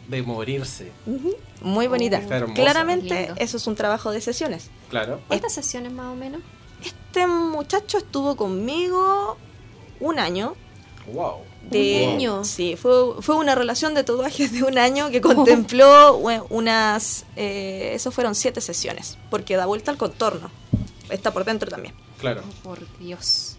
[0.07, 0.91] de morirse.
[1.61, 2.17] Muy bonita.
[2.17, 2.53] Está hermosa.
[2.61, 3.35] Claramente, Lindo.
[3.37, 4.69] eso es un trabajo de sesiones.
[4.89, 5.19] Claro.
[5.27, 6.41] ¿Cuántas sesiones más o menos?
[6.83, 9.37] Este muchacho estuvo conmigo
[9.99, 10.53] un año.
[11.11, 11.37] Wow.
[11.71, 12.43] De, ¿Un año?
[12.43, 16.17] Sí, fue, fue una relación de tatuajes de un año que contempló
[16.49, 17.25] unas...
[17.35, 20.51] eh, eso fueron siete sesiones, porque da vuelta al contorno.
[21.09, 21.93] Está por dentro también.
[22.19, 22.41] Claro.
[22.45, 23.55] Oh, por Dios.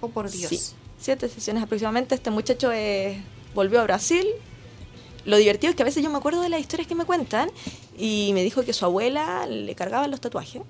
[0.00, 0.48] Oh, por Dios.
[0.50, 0.60] Sí,
[1.00, 2.14] siete sesiones aproximadamente.
[2.14, 3.22] Este muchacho eh,
[3.54, 4.26] volvió a Brasil.
[5.24, 7.50] Lo divertido es que a veces yo me acuerdo de las historias que me cuentan
[7.98, 10.62] y me dijo que su abuela le cargaba los tatuajes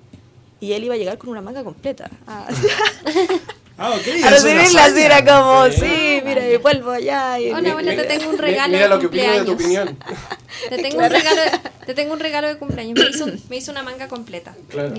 [0.59, 2.09] y él iba a llegar con una manga completa.
[2.25, 2.47] Ah,
[3.77, 4.23] ok.
[4.25, 5.79] a recibirla así, era como, Sí.
[5.81, 7.39] sí, mira, y vuelvo allá.
[7.39, 9.91] Y, Hola, abuela, te tengo un regalo Mira de lo que opino de tu cumpleaños.
[9.91, 9.97] opinión.
[10.69, 11.41] Te tengo, un regalo,
[11.85, 12.97] te tengo un regalo de cumpleaños.
[12.97, 14.55] Me hizo, me hizo una manga completa.
[14.69, 14.95] Claro.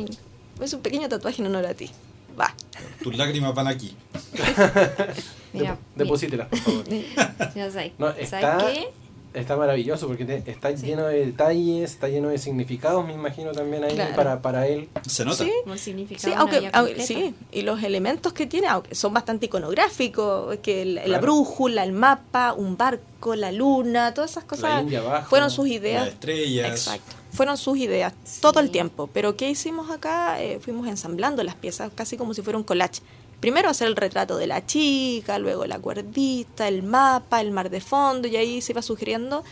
[0.61, 1.91] Es un pequeño tatuaje en honor a ti.
[2.39, 2.55] Va.
[3.03, 3.97] Tus lágrimas van aquí.
[5.53, 6.85] Mira, Dep- Deposítelas, por favor.
[7.55, 7.93] Ya sé.
[7.99, 8.89] No, ¿Sabes está, qué?
[9.35, 13.85] Está maravilloso porque te- está lleno de detalles, está lleno de significados, me imagino también
[13.85, 14.17] ahí Claro.
[14.17, 14.89] para, para él.
[15.07, 15.45] Se nota.
[15.45, 15.53] Sí.
[15.63, 20.57] Como el significado Sí, aunque, aunque- y los elementos que tiene aunque son bastante iconográficos,
[20.59, 25.29] que el- la brújula, el mapa, un barco, la luna, todas esas cosas India abajo.
[25.31, 26.05] fueron sus ideas.
[26.05, 26.69] Las estrellas.
[26.71, 27.15] Exacto.
[27.31, 28.41] Fueron sus ideas Sí.
[28.41, 29.09] todo el tiempo.
[29.13, 30.41] Pero ¿qué hicimos acá?
[30.43, 33.01] Eh, fuimos ensamblando las piezas casi como si fuera un collage.
[33.41, 37.81] Primero hacer el retrato de la chica, luego la cuerdita, el mapa, el mar de
[37.81, 39.45] fondo, y ahí se iba sugiriendo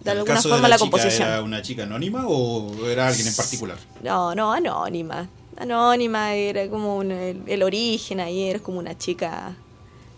[0.00, 1.28] de ¿En el alguna forma de la, chica, composición.
[1.28, 3.76] ¿Era una chica anónima o era alguien en particular?
[4.02, 5.28] No, no, anónima.
[5.58, 9.54] Anónima, era como un- el, el origen ahí, era como una chica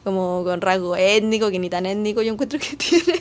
[0.09, 3.21] como con rasgo étnico, que ni tan étnico yo encuentro que tiene.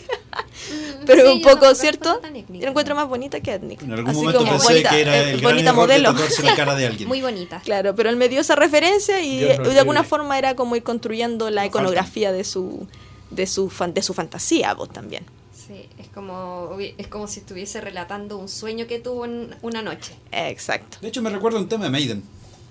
[1.05, 2.19] Pero sí, un poco, ¿cierto?
[2.21, 3.85] Yo la encuentro más bonita que étnica.
[3.85, 6.13] En algún Así momento como pensé bonita, que era eh, el gran bonita modelo.
[6.13, 7.07] de la cara de alguien.
[7.07, 7.61] Muy bonita.
[7.63, 10.83] Claro, pero él me dio esa referencia y nos de alguna forma era como ir
[10.83, 12.87] construyendo la iconografía de su
[13.31, 15.25] de su fan- de su fantasía, vos también.
[15.53, 20.13] Sí, es como, es como si estuviese relatando un sueño que tuvo en una noche.
[20.31, 20.97] Exacto.
[21.01, 22.23] De hecho, me recuerda un tema de Maiden.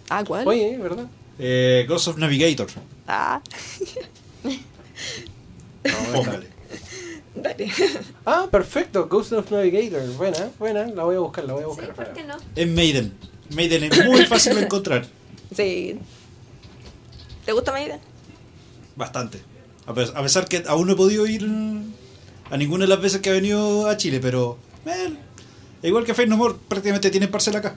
[0.08, 0.46] Ah, ¿cuál?
[0.48, 1.06] Oye, ¿verdad?
[1.38, 2.66] Eh, Ghost of Navigator.
[3.06, 3.40] Ah,
[6.12, 6.46] Póngale.
[7.34, 7.70] dale.
[8.24, 9.06] Ah, perfecto.
[9.08, 10.02] Ghost of Navigator.
[10.16, 10.86] Buena, buena.
[10.86, 11.94] La voy a buscar, la voy a Sí, buscar.
[11.94, 12.36] ¿por qué no?
[12.54, 13.12] Es Maiden.
[13.54, 15.06] Maiden es muy fácil de encontrar.
[15.54, 15.96] Sí.
[17.44, 18.00] ¿Te gusta Maiden?
[18.96, 19.40] Bastante.
[19.86, 21.46] A pes- a pesar que aún no he podido ir
[22.50, 24.58] a ninguna de las veces que he venido a Chile, pero.
[25.84, 27.76] igual que Fade No More, prácticamente tienen parcela acá.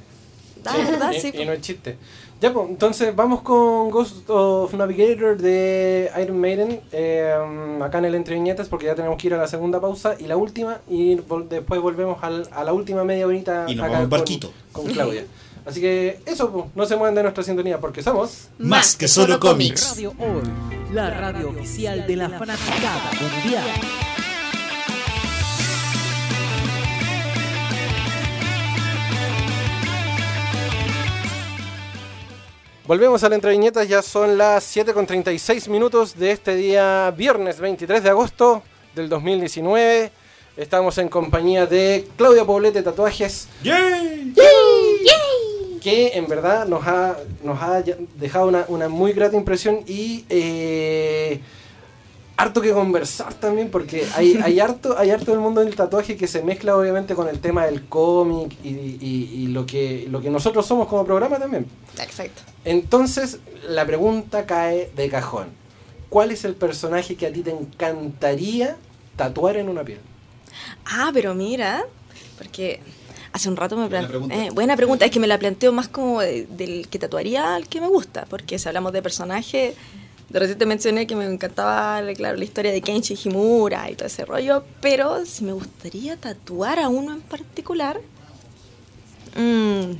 [0.66, 1.12] Ah, ¿verdad?
[1.14, 1.32] y, Sí.
[1.32, 1.96] y no es chiste.
[2.42, 6.80] Ya, pues, entonces vamos con Ghost of Navigator de Iron Maiden.
[6.94, 7.34] eh,
[7.82, 10.24] acá en el Entre Viñetas, porque ya tenemos que ir a la segunda pausa y
[10.26, 10.78] la última.
[10.90, 14.10] Y vol- después volvemos al- a la última media horita Y nos acá vamos en
[14.10, 14.54] con- barquito.
[14.72, 15.26] Con, Claudia.
[15.66, 18.48] Así que eso, pues, no se muevan de nuestra sintonía porque somos.
[18.58, 19.90] Más que solo cómics.
[19.96, 23.66] Radio Hoy, la radio oficial de la fanaticada mundial.
[32.90, 37.60] Volvemos al Entre Viñetas, ya son las 7 con 36 minutos de este día viernes
[37.60, 38.64] 23 de agosto
[38.96, 40.12] del 2019.
[40.58, 44.34] Estamos en compañía de Claudia Poblete Tatuajes, ¡Yay!
[45.80, 50.26] que en verdad nos ha, nos ha ya- dejado una, una muy grata impresión y
[50.28, 51.40] eh,
[52.40, 56.26] harto que conversar también, porque hay, hay, harto, hay harto del mundo del tatuaje que
[56.28, 60.30] se mezcla obviamente con el tema del cómic y, y- y lo, que, lo que
[60.30, 61.66] nosotros somos como programa también.
[62.02, 62.42] Exacto.
[62.66, 65.48] Entonces, la pregunta cae de cajón.
[66.10, 68.78] ¿Cuál es el personaje que a ti te encantaría
[69.16, 70.00] tatuar en una piel?
[70.86, 71.84] Ah, pero mira,
[72.38, 72.80] porque
[73.34, 74.10] hace un rato me Buena planteé...
[74.28, 74.54] pregunta.
[74.54, 77.82] buena pregunta, es que me la planteo más como de- del que tatuaría al que
[77.82, 79.76] me gusta, porque si hablamos de personaje,
[80.30, 84.06] de recién te mencioné que me encantaba, claro, la historia de Kenshi Himura y todo
[84.08, 88.00] ese rollo, pero si me gustaría tatuar a uno en particular...
[89.36, 89.92] mm,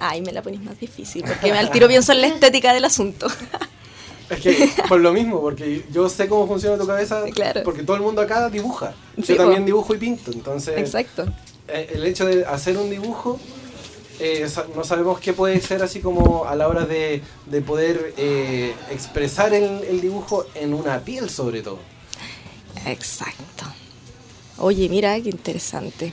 [0.00, 2.84] ay, me la pones más difícil, porque me al tiro pienso en la estética del
[2.84, 3.26] asunto.
[4.30, 7.62] Es que por lo mismo, porque yo sé cómo funciona tu cabeza, Claro.
[7.64, 8.92] porque todo el mundo acá dibuja.
[9.16, 11.24] Sí, yo también dibujo y pinto, entonces Exacto.
[11.66, 13.40] eh, el hecho de hacer un dibujo,
[14.20, 18.74] eh, no sabemos qué puede ser así como a la hora de, de poder eh,
[18.90, 21.78] expresar el, el dibujo en una piel sobre todo.
[22.86, 23.64] Exacto.
[24.58, 26.12] Oye, mira, qué interesante.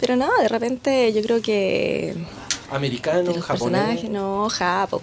[0.00, 2.14] Pero no, de repente yo creo que
[2.70, 4.04] Americano, japonés.
[4.10, 5.02] no, Japo.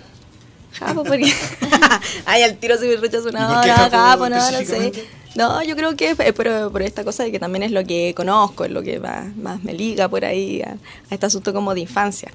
[0.73, 1.31] Japo, porque.
[2.25, 4.57] Ay, al tiro se me rechazo ¿Y no, por qué no, Japo Japo, no, no
[4.59, 4.91] sé.
[5.35, 8.13] No, yo creo que es por, por esta cosa de que también es lo que
[8.15, 11.73] conozco, es lo que más, más me liga por ahí a, a este asunto como
[11.73, 12.31] de infancia.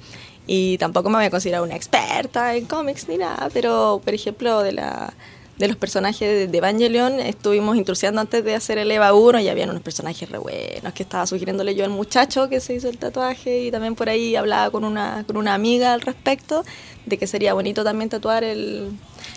[0.46, 4.62] Y tampoco me voy a considerar una experta en cómics ni nada, pero por ejemplo
[4.62, 5.12] de la
[5.58, 9.70] de los personajes de, Evangelion estuvimos intrusiando antes de hacer el EVA 1 y habían
[9.70, 13.62] unos personajes re buenos que estaba sugiriéndole yo al muchacho que se hizo el tatuaje
[13.64, 16.62] y también por ahí hablaba con una, con una amiga al respecto
[17.06, 18.90] de que sería bonito también tatuar el,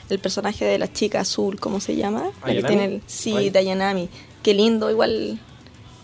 [0.10, 2.32] el personaje de la chica azul, ¿cómo se llama?
[2.46, 3.50] La que tiene el, sí, Ay.
[3.50, 4.10] Dayanami.
[4.44, 5.40] Qué lindo, igual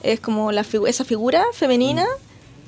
[0.03, 2.05] es como la figu- esa figura femenina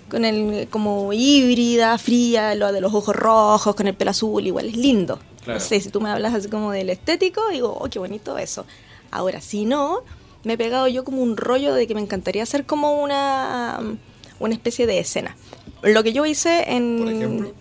[0.09, 4.67] con el como híbrida, fría, lo de los ojos rojos, con el pelo azul, igual
[4.67, 5.19] es lindo.
[5.47, 5.59] Claro.
[5.59, 8.65] No sé, si tú me hablas así como del estético, digo, oh, qué bonito eso.
[9.11, 10.01] Ahora, si no,
[10.43, 13.79] me he pegado yo como un rollo de que me encantaría hacer como una,
[14.39, 15.35] una especie de escena.
[15.83, 16.97] Lo que yo hice en...
[16.99, 17.53] Por ejemplo.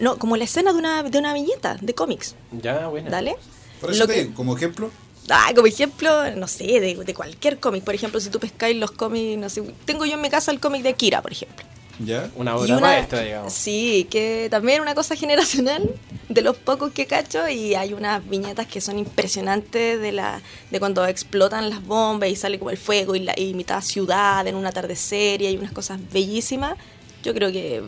[0.00, 2.34] No, como la escena de una, de una viñeta de cómics.
[2.60, 3.10] Ya, bueno.
[3.10, 3.36] ¿Dale?
[3.80, 4.90] Por eso Lo te que- digo, como ejemplo,
[5.30, 7.82] Ah, como ejemplo, no sé, de, de cualquier cómic.
[7.82, 10.60] Por ejemplo, si tú pescáis los cómics, no sé, tengo yo en mi casa el
[10.60, 11.64] cómic de Kira, por ejemplo.
[11.98, 12.30] ¿Ya?
[12.36, 13.52] Una obra una- maestra, digamos.
[13.52, 15.88] Sí, que también una cosa generacional
[16.28, 20.40] de los pocos que cacho y hay unas viñetas que son impresionantes de la
[20.70, 24.46] de cuando explotan las bombas y sale como el fuego y, la, y mitad ciudad
[24.46, 26.76] en un atardecer y hay unas cosas bellísimas.
[27.22, 27.82] Yo creo que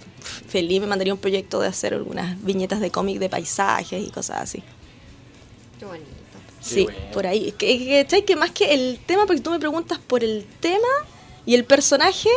[0.49, 4.41] feliz me mandaría un proyecto de hacer algunas viñetas de cómic de paisajes y cosas
[4.43, 4.63] así.
[5.79, 6.07] Qué bonito.
[6.61, 6.99] Sí, bueno.
[7.13, 7.53] por ahí.
[7.53, 8.25] Que, que, ¿cachai?
[8.25, 10.89] que más que el tema, porque tú me preguntas por el tema
[11.45, 12.31] y el personaje,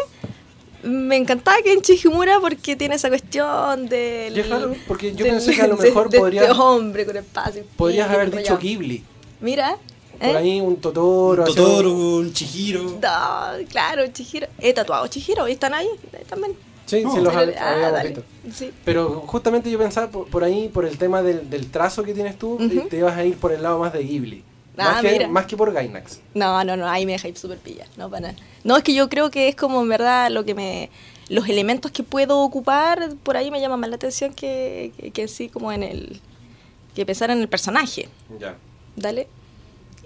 [0.84, 4.34] me encantaba Kenshi Himura porque tiene esa cuestión del...
[4.44, 7.18] Claro, porque yo del- pensé que a lo de- mejor de podría- este hombre con
[7.18, 7.64] espacio.
[7.76, 8.58] Podrías haber dicho.
[8.58, 9.04] Ghibli.
[9.42, 9.78] Mira,
[10.20, 10.38] Por ¿Eh?
[10.38, 11.44] ahí un Totoro.
[11.44, 12.84] Un Totoro, un Chihiro.
[13.02, 14.48] No, claro, Chihiro.
[14.60, 15.88] He tatuado Chihiro, ¿y están ahí?
[16.14, 16.54] Eh, También.
[16.86, 17.14] Sí, No.
[17.14, 18.10] sí, los Ah, habíamos dale.
[18.10, 18.24] visto.
[18.54, 18.72] Sí.
[18.84, 22.38] Pero justamente yo pensaba por, por ahí, por el tema del, del trazo que tienes
[22.40, 22.88] tú, Ujú.
[22.90, 24.44] te ibas a ir por el lado más de Ghibli.
[24.80, 25.28] Ah, más, que, mira.
[25.28, 26.20] más que por Gainax.
[26.34, 28.36] No, no, no, ahí me dejáis súper pilla, no para nada.
[28.64, 30.90] No, es que yo creo que es como en verdad lo que me...
[31.30, 35.28] Los elementos que puedo ocupar, por ahí me llaman más la atención que, que, que
[35.28, 36.20] sí como en el...
[36.96, 38.10] Que pensar en el personaje,
[38.40, 38.58] Ya.
[38.96, 39.28] dale.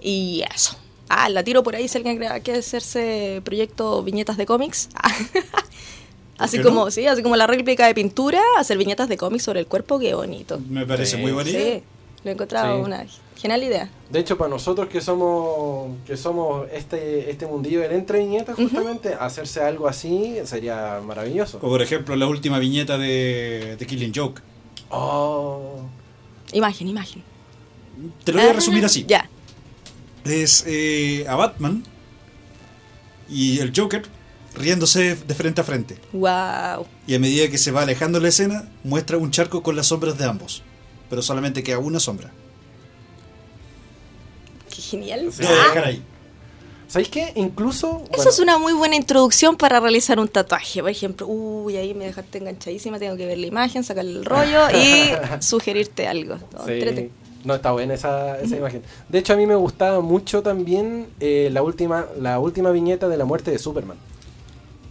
[0.02, 0.76] Y eso.
[1.10, 4.90] Ah, la tiro por ahí si alguien crea- quiere hacerse proyecto viñetas de cómics.
[6.38, 6.92] así como, no?
[6.92, 10.14] sí, así como la réplica de pintura, hacer viñetas de cómics sobre el cuerpo, qué
[10.16, 10.60] bonito.
[10.68, 11.22] Me parece Sí.
[11.22, 11.58] muy bonito.
[11.58, 11.84] Sí,
[12.24, 12.84] lo he encontrado Sí.
[12.86, 13.06] una
[13.38, 13.90] genial idea.
[14.10, 19.14] De hecho, para nosotros que somos que somos este este mundillo del entre viñetas, justamente,
[19.20, 21.60] hacerse algo así sería maravilloso.
[21.60, 24.42] Como por ejemplo la última viñeta de, de Killing Joke.
[24.90, 25.82] Oh.
[26.54, 27.24] Imagen, imagen.
[28.24, 29.06] Te lo voy a Ah, resumir así.
[29.08, 29.30] Ya.
[30.24, 31.84] Es eh, a Batman
[33.30, 34.04] y el Joker
[34.56, 35.98] riéndose de frente a frente.
[36.14, 36.86] Wow.
[37.08, 40.18] Y a medida que se va alejando la escena, muestra un charco con las sombras
[40.18, 40.62] de ambos.
[41.14, 42.32] Pero solamente queda una sombra.
[44.68, 45.30] Qué genial.
[45.32, 45.44] Sí.
[45.44, 46.02] Lo voy a dejar ahí.
[46.88, 47.34] ¿Sabéis qué?
[47.36, 48.02] Incluso.
[48.06, 50.82] Eso bueno, es una muy buena introducción para realizar un tatuaje.
[50.82, 54.72] Por ejemplo, uy, ahí me dejaste enganchadísima, tengo que ver la imagen, sacarle el rollo
[54.72, 56.38] y sugerirte algo.
[56.52, 57.12] No, Sí.
[57.44, 58.82] No, está buena esa, esa imagen.
[59.08, 63.18] De hecho, a mí me gustaba mucho también eh, la última la última viñeta de
[63.18, 63.98] la muerte de Superman.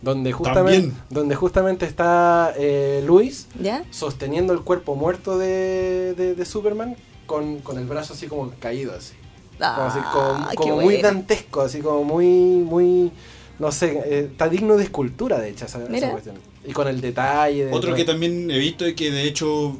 [0.03, 1.03] Donde justamente, También.
[1.11, 3.84] donde justamente está eh, Luis ¿Ya?
[3.90, 6.96] sosteniendo el cuerpo muerto de, de- de Superman
[7.26, 9.14] con, con el brazo así como caído así.
[9.59, 11.03] Como, así, como- Ah, como muy buena.
[11.09, 13.12] dantesco, así como muy, muy,
[13.61, 16.34] no sé, eh, está digno de escultura de hecho esa, esa cuestión.
[16.66, 17.72] Y con el detalle de...
[17.72, 19.78] Otro que también he visto y que de hecho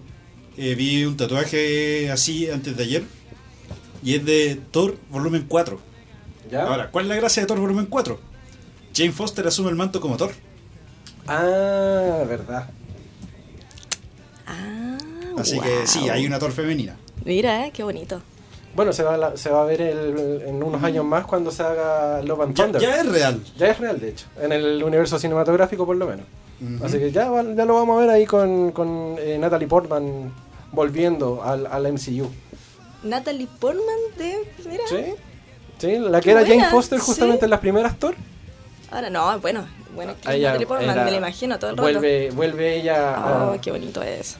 [0.57, 3.03] eh, vi un tatuaje así antes de ayer.
[4.05, 5.81] Y es de Thor volumen 4.
[6.51, 6.62] ¿Ya?
[6.66, 8.18] Ahora, ¿cuál es la gracia de Thor volumen 4?
[8.95, 10.32] Jane Foster asume el manto como Thor.
[11.26, 12.68] Ah, verdad.
[14.47, 14.99] Ah,
[15.38, 15.64] Así wow.
[15.64, 16.97] que sí, hay una Thor femenina.
[17.24, 18.20] Mira, eh, qué bonito.
[18.74, 21.51] Bueno, se va, a la- se va a ver el- en unos años más cuando
[21.51, 22.82] se haga Love and Ya, Thunder.
[22.82, 23.40] ya es real.
[23.57, 26.26] Ya es real, de hecho, en el universo cinematográfico por lo menos.
[26.82, 27.24] Así que ya,
[27.57, 30.32] ya lo vamos a ver ahí con, con eh, Natalie Portman
[30.70, 32.30] volviendo al, al MCU.
[33.03, 34.49] Natalie Portman de...
[34.68, 34.84] Mira.
[34.88, 35.14] ¿Sí?
[35.78, 37.45] Sí, la que Qué era Jane Foster justamente sí.
[37.47, 38.14] en las primeras Thor.
[38.93, 41.90] Ahora no, bueno, bueno, que ella Natalie Portman, era- me la imagino todo el rato.
[41.90, 43.45] Vuelve, vuelve ella a...
[43.53, 44.36] Oh, qué bonito es.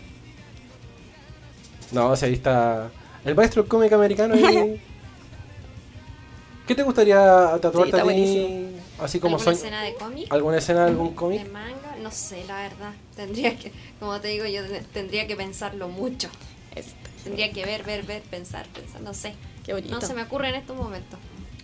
[1.90, 2.90] No, o sea, ahí está...
[3.24, 4.78] El maestro del cómic americano ahí...
[6.66, 7.18] ¿Qué te gustaría
[7.61, 8.76] tatuarte Sí, a ti?
[9.00, 9.55] Así como ¿Alguna soy...
[9.55, 10.26] escena de cómic?
[10.32, 11.50] ¿Alguna escena de algún ¿De cómic?
[11.50, 11.96] manga?
[12.00, 12.92] No sé, la verdad.
[13.16, 16.28] Tendría que, como te digo, yo te- tendría que pensarlo mucho.
[16.74, 16.94] Este,
[17.24, 19.00] Tendría que ver, ver, ver, pensar, pensar.
[19.00, 19.34] No sé.
[19.64, 19.94] Qué bonito.
[19.94, 21.18] No se me ocurre en estos momentos.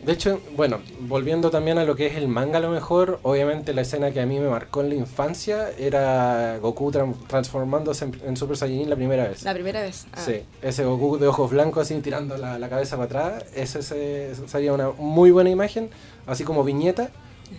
[0.05, 3.74] De hecho, bueno, volviendo también a lo que es el manga a lo mejor, obviamente
[3.74, 8.20] la escena que a mí me marcó en la infancia era Goku tran- transformándose en,
[8.24, 9.42] en Super Saiyajin la primera vez.
[9.42, 10.07] La primera vez.
[10.12, 10.20] Ah.
[10.24, 14.34] Sí, ese Goku de ojos blancos así tirando la, la cabeza para atrás, ese, se-
[14.46, 15.90] sería una muy buena imagen,
[16.26, 17.11] así como viñeta,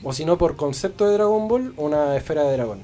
[0.03, 2.81] o si no por concepto de Dragon Ball, una esfera de dragón.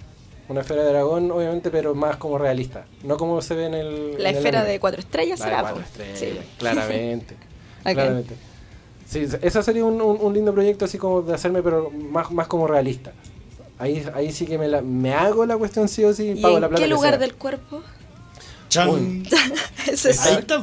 [0.49, 4.21] Una esfera de dragón, obviamente, pero más como realista, no como se ve en el...
[4.21, 5.61] La en esfera de cuatro estrellas La de será.
[5.61, 5.87] cuatro po.
[5.87, 6.39] estrellas, Sí.
[6.59, 7.35] claramente.
[7.83, 8.35] Claramente.
[9.05, 12.47] Sí, ese sería un, un- un lindo proyecto así como de hacerme, pero más, más
[12.47, 13.13] como realista.
[13.77, 16.55] Ahí, ahí sí que me, la- me hago la cuestión sí o sí, ¿Y pago
[16.55, 17.19] en la plata qué que lugar sea.
[17.19, 17.81] del cuerpo?
[18.69, 18.89] Chan.
[18.89, 19.29] Uy.
[19.87, 20.25] Ese es.
[20.25, 20.61] Ahí está.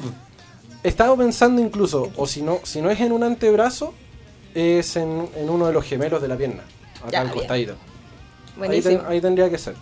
[0.84, 3.94] He estado pensando incluso, o si no, si no es en un antebrazo,
[4.54, 6.62] es en, en uno de los gemelos de la pierna,
[7.00, 7.38] acá Ya, al bien.
[7.38, 7.74] costadito.
[8.60, 9.74] Ahí, ten- ahí tendría que ser.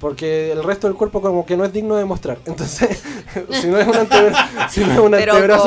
[0.00, 2.38] Porque el resto del cuerpo como que no es digno de mostrar.
[2.46, 3.02] Entonces,
[3.50, 5.64] si no es un, antebra- si no es un antebrazo...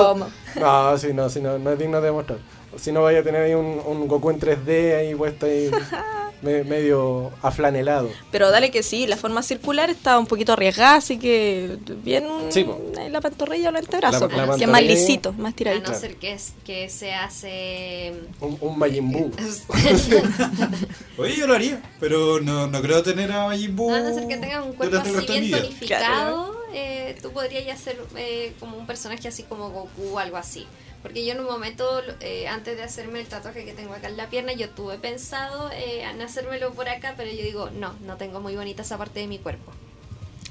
[0.59, 2.39] No, si no, si no, no es digno de mostrar.
[2.77, 5.71] Si no vaya a tener ahí un, un Goku en 3D ahí puesto ahí
[6.41, 8.09] me- medio aflanelado.
[8.31, 12.65] Pero dale que sí, la forma circular está un poquito arriesgada, así que bien Sí,
[12.99, 15.91] en la pantorrilla o el antebrazo, La- que es más lisito, más A tiradito.
[15.91, 18.13] no ser que, es, que se hace...
[18.41, 19.31] Un, un Majin Buu.
[21.17, 24.27] Oye, yo lo haría, pero no, no creo tener a Majin Buu A no ser
[24.27, 28.85] que tengas un cuerpo así bien tonificado, eh, tú podrías ya ser eh, como un
[28.85, 30.67] personaje así como Goku o algo así.
[31.03, 34.17] Porque yo en un momento, eh, antes de hacerme el tatuaje que tengo acá en
[34.17, 38.17] la pierna, yo tuve pensado eh, en hacérmelo por acá, pero yo digo, no, no
[38.17, 39.71] tengo muy bonita esa parte de mi cuerpo.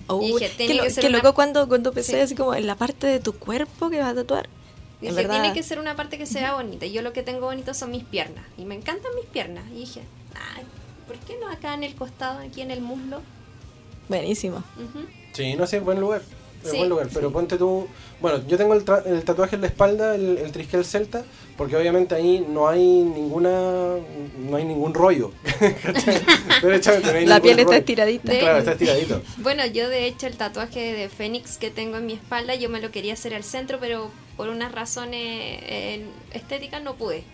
[0.07, 2.21] Oh, dije, qué, tiene lo- que ser qué una- loco cuando, cuando pensé Sí.
[2.21, 4.49] así como en la parte de tu cuerpo que vas a tatuar.
[5.01, 6.87] Dije, en verdad, tiene que ser una parte que sea bonita.
[6.87, 8.45] Y yo lo que tengo bonito son mis piernas.
[8.57, 9.65] Y me encantan mis piernas.
[9.73, 10.03] Y dije,
[10.55, 10.63] ay,
[11.09, 13.21] ¿por qué no acá en el costado, aquí en el muslo?
[14.09, 14.63] buenísimo.
[15.33, 16.23] Sí, no sé, buen lugar.
[16.67, 16.79] Es Sí.
[16.79, 17.09] buen lugar.
[17.13, 17.87] Pero ponte tú.
[18.21, 21.25] Bueno, yo tengo el, tra- el tatuaje en la espalda, el, el triskel celta,
[21.57, 23.51] porque obviamente ahí no hay ninguna.
[24.39, 25.33] No hay ningún rollo.
[25.83, 26.21] ¿Cachai?
[26.63, 27.79] Derechamente, no hay La piel está rollo.
[27.79, 28.33] estiradita.
[28.33, 29.23] De- Claro, está estiradito.
[29.39, 32.81] Bueno, yo de hecho el tatuaje de Fénix que tengo en mi espalda, yo me
[32.81, 37.25] lo quería hacer al centro, pero por unas razones eh, estéticas no pude.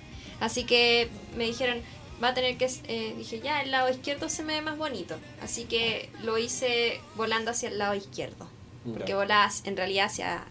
[0.41, 1.79] Así que me dijeron,
[2.23, 2.69] va a tener que...
[2.89, 5.15] eh, dije, ya, el lado izquierdo se me ve más bonito.
[5.43, 8.49] Así que lo hice volando hacia el lado izquierdo.
[8.91, 10.45] Porque hacia- en realidad hacia...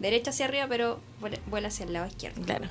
[0.00, 1.00] Derecha hacia arriba, pero
[1.50, 2.40] vuela- hacia el lado izquierdo.
[2.42, 2.66] Claro.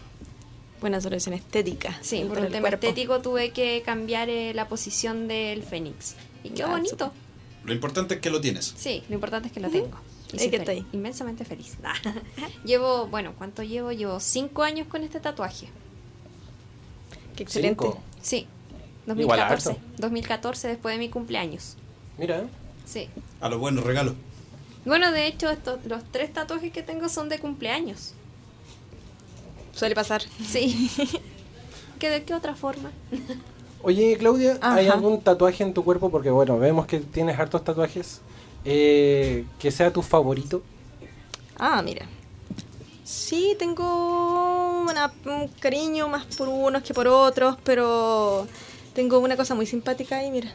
[0.79, 1.97] Buena solución estética.
[2.01, 2.87] Sí, por un tema cuerpo.
[2.87, 6.15] estético tuve que cambiar eh, la posición del Fénix.
[6.43, 7.11] Y quedó Ah, bonito.
[7.65, 8.73] Lo importante es que lo tienes.
[8.77, 9.97] Sí, lo importante es que lo tengo.
[10.31, 10.85] Y soy que ahí.
[10.93, 11.77] Inmensamente feliz.
[12.65, 13.91] llevo, bueno, ¿cuánto llevo?
[13.91, 15.67] Llevo cinco años con este tatuaje.
[17.35, 17.83] Qué excelente.
[17.83, 18.01] Cinco.
[18.21, 18.47] Sí,
[19.05, 19.69] Igual 2014.
[19.69, 19.81] harto.
[19.97, 21.75] 2014 después de mi cumpleaños.
[22.17, 22.45] Mira,
[22.85, 23.09] Sí.
[23.41, 24.13] A los buenos regalos.
[24.87, 28.13] Bueno, de hecho, estos, los tres tatuajes que tengo son de cumpleaños.
[29.73, 30.21] Suele pasar.
[30.45, 30.89] Sí.
[31.99, 32.91] ¿Que ¿De qué otra forma?
[33.83, 36.09] Oye, Claudia, ¿hay algún tatuaje en tu cuerpo?
[36.09, 38.21] Porque bueno, vemos que tienes hartos tatuajes.
[38.65, 40.61] eh, que sea tu favorito.
[41.57, 42.05] Ah, mira.
[43.05, 48.45] Sí, tengo una- un cariño más por unos que por otros, pero
[48.93, 50.53] tengo una cosa muy simpática ahí, mira.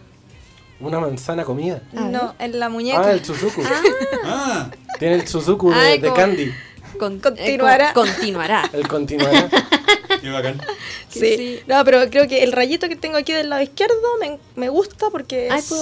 [0.83, 1.81] Una manzana comida.
[1.93, 3.03] No, en la muñeca.
[3.05, 3.63] Ah, el Suzuku.
[4.25, 6.53] Ah, Tiene el Suzuku de, Ay, de como- Candy.
[6.99, 7.91] Con- Continuará.
[7.91, 8.71] eh, co- continuará.
[8.73, 9.49] El continuará.
[10.21, 10.61] qué bacán.
[11.09, 11.37] Sí.
[11.37, 11.61] sí.
[11.67, 15.09] No, pero creo que el rayito que tengo aquí del lado izquierdo me, me gusta
[15.11, 15.73] porque Ay, es,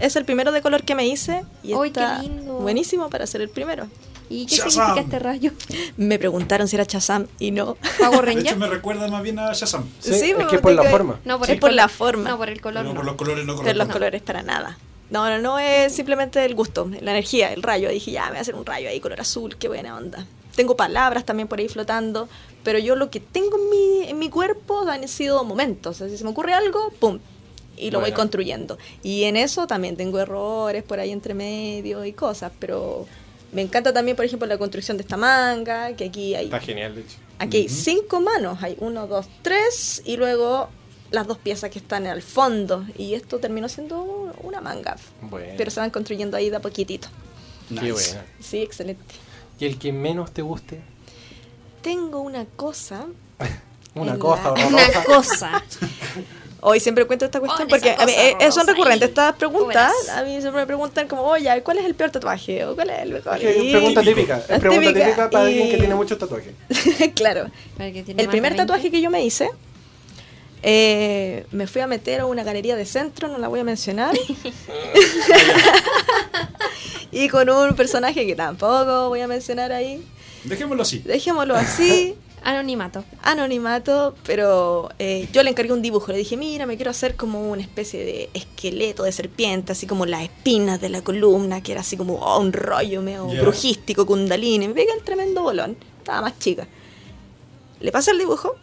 [0.00, 2.54] es el primero de color que me hice y Ay, qué está lindo.
[2.60, 3.88] buenísimo para ser el primero.
[4.30, 4.70] ¿Y qué Shazam.
[4.70, 5.52] significa este rayo?
[5.98, 7.76] Me preguntaron si era Chazam y no.
[7.98, 9.84] ¿Power De hecho, me recuerda más bien a Shazam.
[9.98, 11.20] Sí, Sí, es pero que por la tengo- forma.
[11.24, 11.96] No, por es el por la color.
[11.96, 12.30] forma.
[12.30, 13.00] No, por el color Pero no.
[13.00, 13.92] por los colores no Pero los corresponden.
[13.92, 14.78] colores para nada.
[15.10, 17.88] No, no, no es simplemente el gusto, la energía, el rayo.
[17.90, 20.24] Dije, ya, me voy a hacer un rayo ahí, color azul, qué buena onda.
[20.54, 22.28] Tengo palabras también por ahí flotando,
[22.62, 25.96] pero yo lo que tengo en mi, en mi cuerpo han sido momentos.
[25.96, 27.18] O sea, si se me ocurre algo, ¡pum!
[27.76, 28.16] Y lo voy Bueno.
[28.18, 28.78] construyendo.
[29.02, 33.06] Y en eso también tengo errores por ahí entre medio y cosas, pero
[33.52, 36.94] me encanta también, por ejemplo, la construcción de esta manga, que aquí hay Está genial,
[36.94, 37.16] de hecho.
[37.38, 40.68] Aquí hay cinco manos, hay uno, dos, tres y luego
[41.10, 42.84] las dos piezas que están al fondo.
[42.96, 44.02] Y esto terminó siendo
[44.42, 44.96] una manga.
[45.22, 45.54] Bueno.
[45.56, 47.08] Pero se van construyendo ahí de a poquitito.
[47.68, 47.92] Qué Nice.
[47.92, 48.24] buena.
[48.40, 49.02] Sí, excelente.
[49.58, 50.80] ¿Y el que menos te guste?
[51.82, 53.06] Tengo una cosa.
[53.94, 55.64] Una cosa la- Una cosa.
[56.62, 59.08] Hoy siempre cuento esta cuestión porque a mí, eh, son recurrentes ahí.
[59.08, 59.92] estas preguntas.
[60.14, 62.64] A mí siempre me preguntan como, oye, ¿cuál es el peor tatuaje?
[62.66, 63.42] ¿O cuál es el mejor?
[63.42, 64.36] Es Y- pregunta típica.
[64.48, 66.52] Es pregunta típica, típica para y- alguien que tiene muchos tatuajes.
[67.14, 67.46] claro.
[67.78, 68.56] El primer de 20.
[68.56, 69.48] tatuaje que yo me hice,
[70.62, 74.14] eh, me fui a meter a una galería de centro, no la voy a mencionar.
[77.12, 80.04] y con un personaje que tampoco voy a mencionar ahí.
[80.44, 80.98] Dejémoslo así.
[81.00, 83.04] Dejémoslo así, Anonimato.
[83.22, 86.10] anonimato, pero eh, yo le encargué un dibujo.
[86.12, 90.06] Le dije, mira, me quiero hacer como una especie de esqueleto de serpiente, así como
[90.06, 94.68] las espinas de la columna, que era así como oh, un rollo medio brujístico, kundalini.
[94.68, 95.76] Me pegué el tremendo bolón.
[95.98, 96.66] Estaba más chica.
[97.80, 98.56] Le pasé el dibujo,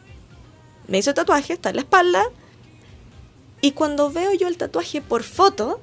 [0.88, 2.24] me hizo el tatuaje, está en la espalda.
[3.62, 5.80] Y cuando veo yo el tatuaje por foto,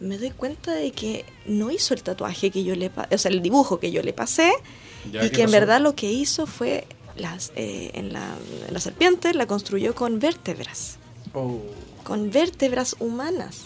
[0.00, 3.42] me doy cuenta de que no hizo el tatuaje que yo le o sea, el
[3.42, 4.52] dibujo que yo le pasé,
[5.12, 6.86] Ya, y ¿qué que en verdad lo que hizo fue
[7.18, 8.34] las eh, en, la,
[8.66, 10.96] en la serpiente la construyó con vértebras,
[11.34, 11.60] Oh.
[12.04, 13.56] con vértebras humanas.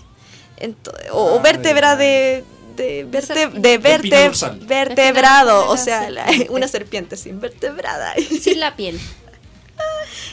[0.60, 2.44] Ento- o, Ah, vértebra de
[2.76, 8.14] de, verte- de verte- vertebrado, o sea, la- una serpiente sin vertebrada.
[8.40, 8.98] Sin la piel.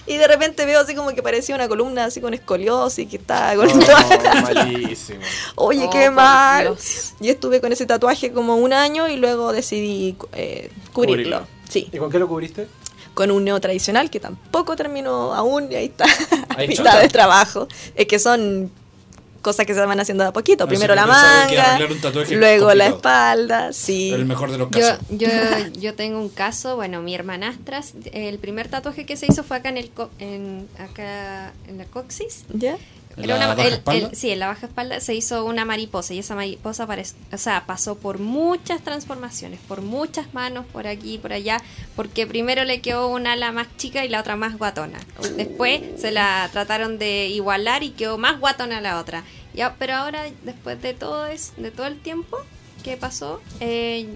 [0.08, 3.56] Y de repente veo así como que parecía una columna así con escoliosis que estaba
[3.56, 5.20] con Oh, malísimo.
[5.56, 6.76] Oye, Oh, qué por mal.
[7.20, 11.40] Yo estuve con ese tatuaje como un año y luego decidí eh, cubrirlo.
[11.42, 11.48] Cubrirlo.
[11.70, 12.68] Sí, ¿Y con qué lo cubriste?
[13.20, 17.00] Con un neo tradicional que tampoco terminó aún y ahí está, a Ahí mitad está.
[17.02, 17.68] de trabajo.
[17.94, 18.72] Es que son
[19.42, 20.64] cosas que se van haciendo de a poquito.
[20.64, 24.12] No, Primero sí, la manga, arreglar un tatuaje es luego la espalda, sí.
[24.14, 25.00] El mejor de los casos.
[25.10, 25.28] yo,
[25.82, 27.82] yo tengo un caso, bueno, mi hermanastra,
[28.14, 31.84] el primer tatuaje que se hizo fue acá en el co- en, acá en la
[31.84, 32.46] coxis.
[32.54, 32.78] ¿Ya?
[33.18, 36.36] ¿En la baja el- sí, en la baja espalda se hizo una mariposa y esa
[36.36, 36.88] mariposa
[37.34, 41.62] o sea, pasó por muchas transformaciones, por muchas manos, por aquí, por allá,
[41.96, 45.00] porque primero le quedó una ala más chica y la otra más guatona.
[45.36, 49.24] Después se la trataron de igualar y quedó más guatona la otra.
[49.54, 52.38] Ya, pero ahora, después de todo es, de todo el tiempo
[52.84, 54.08] que pasó, eh,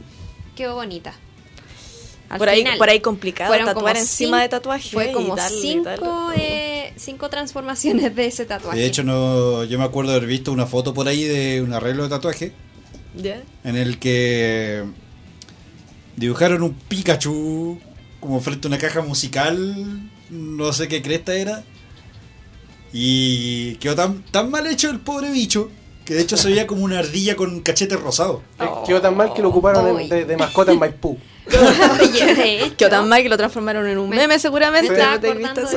[0.56, 1.14] quedó bonita.
[2.34, 4.90] Al Por ahí, por ahí complicado Fueron tatuar como encima de tatuaje.
[4.90, 6.88] Fue y como darle cinco, darle.
[6.88, 8.80] eh, cinco transformaciones de ese tatuaje.
[8.80, 12.02] De hecho, no, yo me acuerdo haber visto una foto por ahí de un arreglo
[12.02, 12.52] de tatuaje
[13.16, 13.44] ¿Ya?
[13.64, 14.84] en el que
[16.16, 17.80] dibujaron un Pikachu
[18.20, 21.64] como frente a una caja musical, no sé qué cresta era.
[22.92, 25.70] Y quedó tan, tan mal hecho el pobre bicho,
[26.04, 28.42] que de hecho se veía como una ardilla con cachete rosado.
[28.88, 31.16] Quedó tan mal que lo ocuparon de, de mascota en Maipú.
[31.48, 34.94] Oye, de hecho, Quedó tan mal que lo transformaron en un Me- meme seguramente.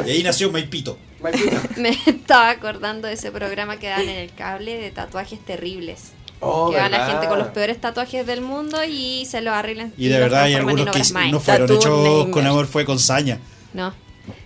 [0.06, 0.98] Y ahí nació Maipito.
[1.20, 1.56] Maipito.
[1.76, 6.12] me estaba acordando de ese programa que daban en el cable de tatuajes terribles.
[6.40, 9.92] Oh, que va la gente con los peores tatuajes del mundo y se los arreglan.
[9.96, 13.40] Y de verdad hay algunos que no fueron Tattoo hechos con amor, fue con saña.
[13.72, 13.94] No.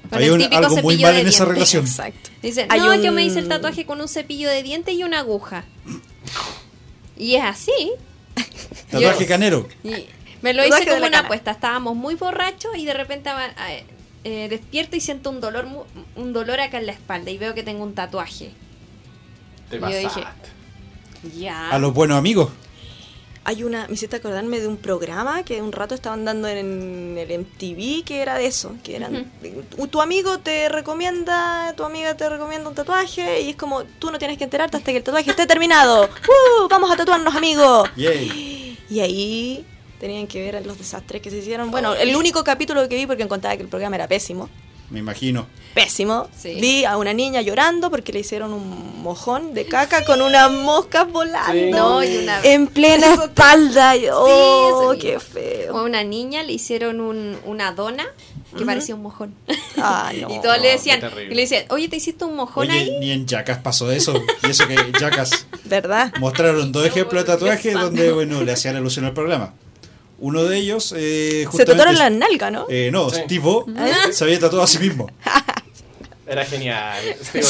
[0.09, 1.55] Con Hay un- típico algo muy cepillo mal de en esa dientes.
[1.73, 1.85] relación.
[1.87, 2.31] Exacto.
[2.73, 5.19] Hay no, un- yo me hice el tatuaje con un cepillo de dientes y una
[5.19, 5.65] aguja.
[7.19, 7.93] Y es así.
[8.91, 9.69] Tatuaje Yo- canero.
[9.83, 10.07] Y
[10.43, 11.51] me lo hice como una apuesta.
[11.51, 13.31] Estábamos muy borrachos y de repente
[14.25, 15.67] eh, despierto y siento un dolor
[16.17, 18.51] un dolor acá en la espalda y veo que tengo un tatuaje.
[19.71, 20.25] Te Y yo dije.
[21.37, 21.71] Ya.
[21.71, 22.51] A los buenos amigos.
[23.45, 27.41] Hay una, me hiciste acordarme de un programa que un rato estaban dando en el
[27.41, 29.33] MTV que era de eso, que eran
[29.77, 34.11] tu- tu amigo te recomienda, tu amiga te recomienda un tatuaje y es como tú
[34.11, 36.05] no tienes que enterarte hasta que el tatuaje esté terminado.
[36.65, 36.69] ¡Uh!
[36.69, 37.89] Vamos a tatuarnos, amigos.
[37.97, 38.79] Yay.
[38.91, 39.65] Y ahí
[40.01, 41.71] tenían que ver los desastres que se hicieron.
[41.71, 44.49] Bueno, el único capítulo que vi porque encontraba que el programa era pésimo.
[44.89, 45.47] Me imagino.
[45.73, 46.29] Pésimo.
[46.37, 46.57] Sí.
[46.61, 51.07] Vi a una niña llorando porque le hicieron un mojón de caca con unas moscas
[51.13, 51.53] volando.
[51.53, 51.71] Sí.
[51.71, 53.97] No, y una En plena espalda.
[53.97, 55.21] y- Oh, qué mismo.
[55.21, 55.77] feo.
[55.79, 58.05] A una niña le hicieron un- una dona
[58.59, 59.33] que parecía un mojón.
[59.77, 60.29] Ah, no.
[60.35, 62.91] y todos le decían, y le decían, oye, ¿te hiciste un mojón Oye, ahí?
[62.99, 64.21] ni en Jackass pasó eso.
[64.43, 66.13] Y eso que Jackass ¿Verdad?
[66.19, 69.55] mostraron dos ejemplos de tatuajes donde, bueno, le hacían alusión al programa.
[70.21, 72.67] Uno de ellos, eh, Se tatuaron la nalga, ¿no?
[72.69, 73.21] eh, no, Sí.
[73.25, 74.09] Steve O ¿Ah?
[74.13, 75.09] se había tatuado a sí mismo.
[76.27, 76.99] Era genial.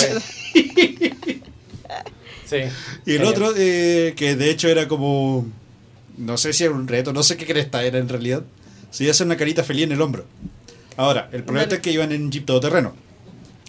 [2.46, 2.56] Sí.
[2.56, 3.26] Y el Genial.
[3.28, 5.46] otro, eh, que de hecho era como.
[6.18, 8.42] No sé si era un reto, no sé qué cresta era en realidad.
[8.90, 10.24] Se iba a hacer una carita feliz en el hombro.
[10.96, 12.94] Ahora, el problema es que iban en jeep todoterreno.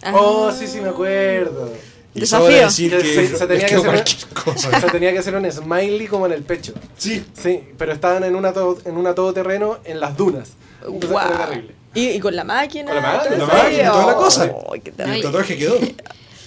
[0.02, 0.14] Ah.
[0.16, 1.72] Oh, sí, sí, me acuerdo.
[2.14, 2.48] Y Desafío.
[2.66, 4.04] decir Que se- se tenía es que hacer-
[4.44, 4.80] cosa.
[4.80, 6.74] sea, tenía que hacer un smiley como en el pecho.
[6.98, 10.50] Sí, Sí, pero estaban en una, todo, en una todoterreno en las dunas.
[10.84, 11.28] Entonces Guau.
[11.34, 11.76] era terrible.
[11.94, 12.86] ¿Y, y con la máquina.
[12.92, 14.52] Con la máquina, la máquina, toda la cosa.
[14.74, 15.76] Ay, qué y el tatuaje quedó.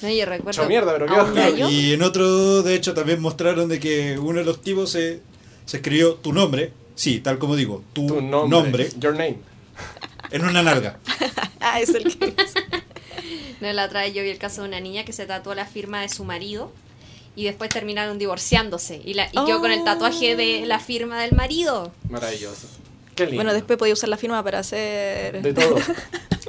[0.02, 0.60] No, yo recuerdo.
[0.60, 1.70] Hecho mierda, pero quedó.
[1.70, 5.20] Y en otro, de hecho, también mostraron de que uno de los tipos se,
[5.64, 8.50] se escribió tu nombre, sí, tal como digo, tu, Tu nombre.
[8.50, 9.38] nombre, Your name.
[10.30, 10.98] en una nalga.
[11.66, 12.34] Ah, es el que.
[13.64, 15.66] No, la otra vez yo vi el caso de una niña que se tatuó la
[15.66, 16.70] firma de su marido
[17.36, 19.00] y después terminaron divorciándose.
[19.04, 19.84] Y, la, y quedó con el Oh.
[19.84, 21.90] tatuaje de la firma del marido.
[22.08, 22.68] Maravilloso.
[23.16, 23.36] Qué lindo.
[23.38, 25.42] Bueno, después podía usar la firma para hacer.
[25.42, 25.76] De todo.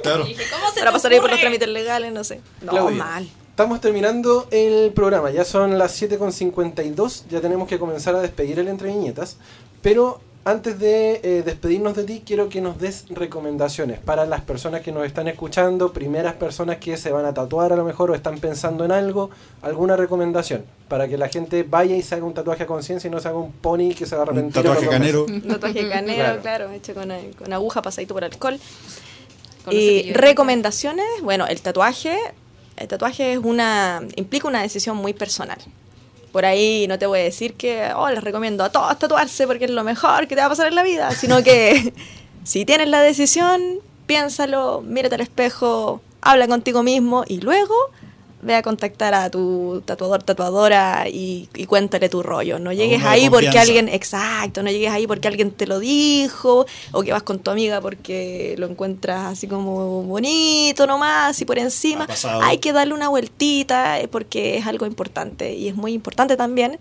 [0.02, 0.24] Claro.
[0.26, 2.40] Y dije, ¿cómo se Para pasar ahí por los trámites legales, no sé.
[2.60, 3.28] No, Claudia, mal.
[3.48, 8.68] Estamos terminando el programa, ya son las 7.52, ya tenemos que comenzar a despedir el
[8.68, 9.38] Entre Viñetas,
[9.80, 14.80] pero antes de eh, despedirnos de ti, quiero que nos des recomendaciones para las personas
[14.80, 18.14] que nos están escuchando, primeras personas que se van a tatuar a lo mejor o
[18.14, 19.28] están pensando en algo,
[19.60, 23.10] alguna recomendación para que la gente vaya y se haga un tatuaje a conciencia y
[23.10, 24.62] no se haga un pony que se va a arrepentir.
[24.62, 25.24] tatuaje canero.
[25.24, 26.40] Un tatuaje canero, Claro.
[26.42, 26.70] claro.
[26.70, 28.58] hecho con, con aguja pasadito por alcohol.
[29.68, 32.16] Y recomendaciones, bueno, el tatuaje,
[32.76, 35.58] el tatuaje es una, implica una decisión muy personal.
[36.36, 39.64] Por ahí no te voy a decir que, oh, les recomiendo a todos tatuarse porque
[39.64, 41.94] es lo mejor que te va a pasar en la vida, sino que
[42.44, 47.74] si tienes la decisión, piénsalo, mírate al espejo, habla contigo mismo y luego
[48.42, 52.58] ve a contactar a tu tatuador, tatuadora y, y cuéntale tu rollo.
[52.58, 57.02] No llegues ahí porque alguien, exacto, no llegues ahí porque alguien te lo dijo o
[57.02, 62.06] que vas con tu amiga porque lo encuentras así como bonito nomás y por encima.
[62.42, 66.78] Hay que darle una vueltita eh, porque es algo importante y es muy importante también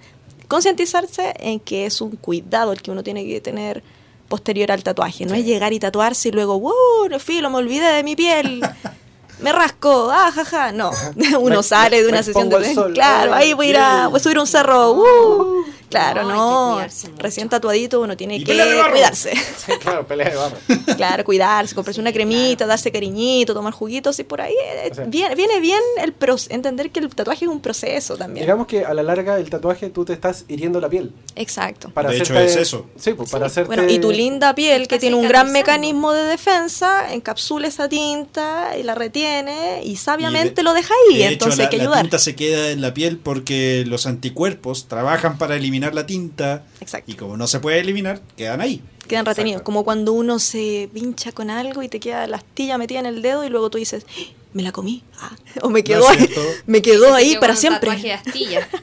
[0.47, 3.83] concientizarse en que es un cuidado el que uno tiene que tener
[4.27, 5.25] posterior al tatuaje.
[5.25, 7.09] No es llegar y tatuarse y luego, ¡wow!
[7.09, 8.61] No filo, me olvidé de mi piel.
[9.39, 10.71] Me rasco, ah, jaja.
[10.71, 10.91] No,
[11.39, 12.73] uno Me- sale de me una sesión de.
[12.75, 12.93] sol.
[12.93, 14.91] Claro, ahí voy a ir a, voy a subir un cerro.
[14.93, 15.65] ¡uh!
[15.89, 16.79] Claro, No.
[17.19, 19.33] Recién tatuadito uno tiene Y que cuidarse.
[19.65, 20.57] Sí, claro, pelea de barro.
[20.97, 25.05] Claro, cuidarse, comprarse una cremita, darse cariñito, tomar juguitos y por ahí eh, O sea-
[25.05, 28.45] viene, viene bien el proce- entender que el tatuaje es un proceso también.
[28.45, 31.11] Digamos que a la larga el tatuaje tú te estás hiriendo la piel.
[31.35, 31.89] Exacto.
[31.89, 32.87] Para De hecho, es eso.
[32.97, 33.67] Sí, pues para hacerte...
[33.75, 38.77] Bueno, y tu linda piel, que tiene un gran mecanismo de defensa, encapsula esa tinta
[38.79, 41.77] y la retiene y sabiamente Y de- lo deja ahí, de entonces hecho, hay que
[41.77, 42.01] la, la ayudar.
[42.03, 47.11] tinta se queda en la piel porque los anticuerpos trabajan para eliminar la tinta Exacto.
[47.11, 48.81] y como no se puede eliminar, quedan ahí.
[49.07, 49.65] Quedan retenidos, Exacto.
[49.65, 53.21] como cuando uno se pincha con algo y te queda la astilla metida en el
[53.21, 54.33] dedo y luego tú dices, "¡Ah!
[54.53, 56.29] me la comí, Ah, o me quedó ahí,
[56.65, 57.89] me quedó ahí quedó para un siempre.
[57.89, 58.67] tatuaje de astilla.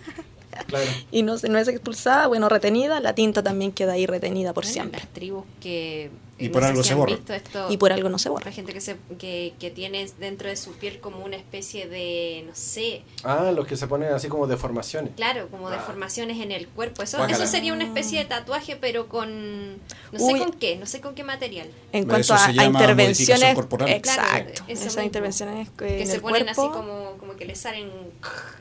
[0.67, 0.85] Claro.
[1.11, 4.65] y no, se- no es expulsada, bueno, retenida, la tinta también queda ahí retenida por
[4.65, 5.01] Bueno, siempre.
[5.01, 6.11] Las tribus que.
[6.47, 7.19] Y por no sé algo si se borra.
[7.37, 8.47] esto, Y por algo no se borra.
[8.47, 12.45] La gente que, se, que, que tiene dentro de su piel como una especie de,
[12.47, 15.13] no sé, Ah, los que se ponen así como deformaciones.
[15.17, 15.73] claro, como Ah.
[15.73, 17.03] deformaciones en el cuerpo.
[17.03, 19.77] Eso, eso sería una especie de tatuaje, pero con.
[20.13, 20.39] No sé Uy.
[20.41, 21.69] con qué, no sé con qué material.
[21.93, 23.89] En Eso cuanto a, se a intervenciones, modificación corporal.
[23.91, 27.45] exacto, Claro, esas intervenciones que, Que en se el ponen cuerpo, así como, como que
[27.45, 27.91] le salen.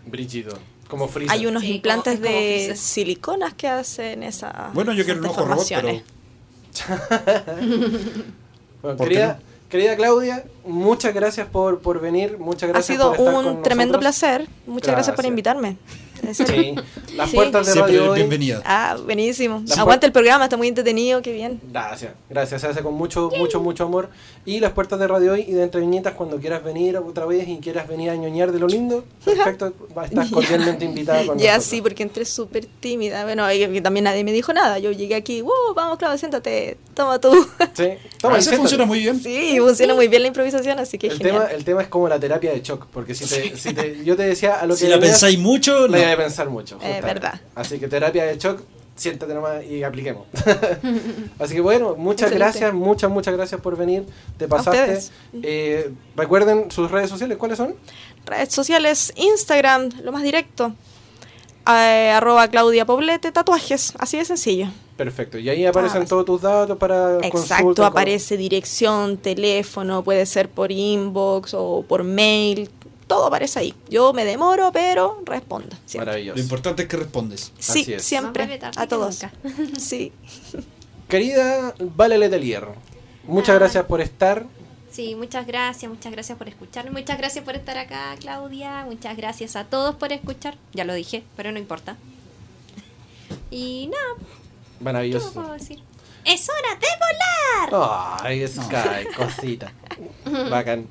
[0.05, 0.57] Brígido.
[0.87, 2.77] Como hay unos Sí, implantes como- como de freezer.
[2.77, 6.01] siliconas que hacen esa Bueno, yo quiero un ojo robot, pero
[8.81, 12.39] Bueno, ¿Por qué querida, querida Claudia, muchas gracias por, por venir.
[12.39, 14.19] Muchas ha gracias sido por estar un con tremendo nosotros.
[14.19, 14.47] placer.
[14.65, 15.77] Muchas gracias por invitarme.
[16.33, 16.75] Sí,
[17.15, 17.35] las Sí.
[17.35, 18.17] puertas de siempre Radio Hoy.
[18.19, 18.61] bienvenida.
[18.65, 19.63] Ah, buenísimo.
[19.67, 21.59] Las Aguanta el programa, está muy entretenido, qué bien.
[21.71, 24.09] Gracias, gracias, se hace con mucho, mucho, mucho amor.
[24.45, 27.47] Y las puertas de Radio Hoy y de Entre Viñetas, cuando quieras venir otra vez
[27.47, 31.51] y quieras venir a ñoñar de lo lindo, perfecto, va- estás cordialmente invitada con Ya
[31.53, 31.65] nosotros.
[31.69, 33.23] sí, porque entré súper tímida.
[33.23, 34.79] Bueno, y también nadie me dijo nada.
[34.79, 37.31] Yo llegué aquí, wow, vamos, Claudia, siéntate, toma tú.
[37.73, 37.87] Sí,
[38.19, 38.57] toma, veces siéntate.
[38.57, 39.19] funciona muy bien.
[39.21, 41.35] Sí, funciona muy bien la improvisación, así que El genial.
[41.43, 44.15] tema, el tema es como la terapia de shock, porque si, te, si te- yo
[44.15, 45.97] te decía a lo que Si la pensáis mucho, no.
[46.11, 46.75] A pensar mucho.
[46.75, 47.05] Justamente.
[47.05, 47.41] verdad.
[47.55, 48.61] Así que terapia de shock,
[48.95, 50.25] siéntate nomás y apliquemos.
[51.39, 52.37] Así que bueno, muchas Excelente.
[52.37, 54.05] gracias, muchas, muchas gracias por venir.
[54.37, 54.99] Te pasaste.
[55.41, 57.75] Eh, recuerden sus redes sociales, ¿cuáles son?
[58.25, 60.73] Redes sociales, Instagram, lo más directo.
[61.67, 64.67] Eh, arroba Claudia Poblete, tatuajes, así de sencillo.
[64.97, 65.37] Perfecto.
[65.37, 70.71] Y ahí aparecen todos tus datos para Exacto, consulta, aparece dirección, teléfono, puede ser por
[70.71, 72.69] inbox o por mail,
[73.11, 73.73] todo aparece ahí.
[73.89, 75.75] Yo me demoro, pero respondo.
[75.85, 76.05] Siempre.
[76.11, 76.37] Maravilloso.
[76.37, 77.51] Lo importante es que respondes.
[77.59, 77.89] Sí, Así es.
[77.97, 79.19] Más siempre, vale a todos.
[79.77, 80.13] Sí.
[81.09, 82.67] Querida Vale Letelier,
[83.25, 83.59] muchas Ah.
[83.59, 84.45] gracias por estar.
[84.91, 89.55] Sí, muchas gracias, muchas gracias por escucharme, muchas gracias por estar acá, Claudia, muchas gracias
[89.55, 91.95] a todos por escuchar, ya lo dije, pero no importa.
[93.51, 95.33] Y nada, ¿qué más Maravilloso.
[95.33, 95.79] puedo decir?
[96.25, 98.19] ¡Es hora de volar!
[98.23, 99.71] Ay, Sky, cosita.
[100.49, 100.87] Bacán.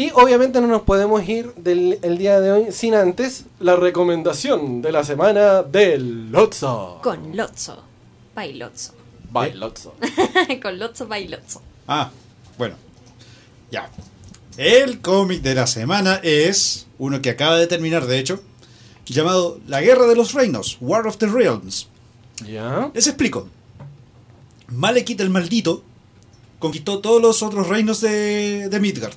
[0.00, 4.80] Y obviamente no nos podemos ir del el día de hoy sin antes la recomendación
[4.80, 7.00] de la semana del Lotso.
[7.02, 7.84] Con Lotso,
[8.34, 8.94] by Lotso.
[9.30, 9.94] Bye, Lotso.
[10.62, 11.60] Con Lotso, by Lotso.
[11.86, 12.10] Ah,
[12.56, 12.76] bueno.
[13.70, 13.90] Ya.
[14.56, 18.42] El cómic de la semana es uno que acaba de terminar, de hecho,
[19.04, 21.88] llamado La Guerra de los Reinos, War of the Realms.
[22.50, 22.90] ¿Ya?
[22.94, 23.50] Les explico.
[24.68, 25.84] Malekith el maldito
[26.58, 29.12] conquistó todos los otros reinos de, de Midgard.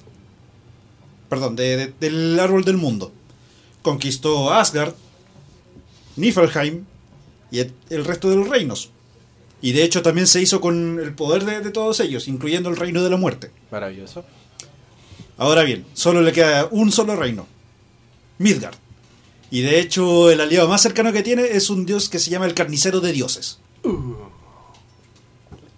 [1.33, 3.11] Perdón, de- de- del árbol del mundo.
[3.81, 4.93] Conquistó Asgard,
[6.15, 6.85] Niflheim
[7.49, 8.91] y el, el resto de los reinos.
[9.61, 12.75] Y de hecho también se hizo con el poder de, de todos ellos, incluyendo el
[12.75, 13.49] reino de la muerte.
[13.71, 14.23] Maravilloso.
[15.37, 17.47] Ahora bien, solo le queda un solo reino.
[18.37, 18.75] Midgard.
[19.49, 22.45] Y de hecho el aliado más cercano que tiene es un dios que se llama
[22.45, 23.59] el carnicero de dioses.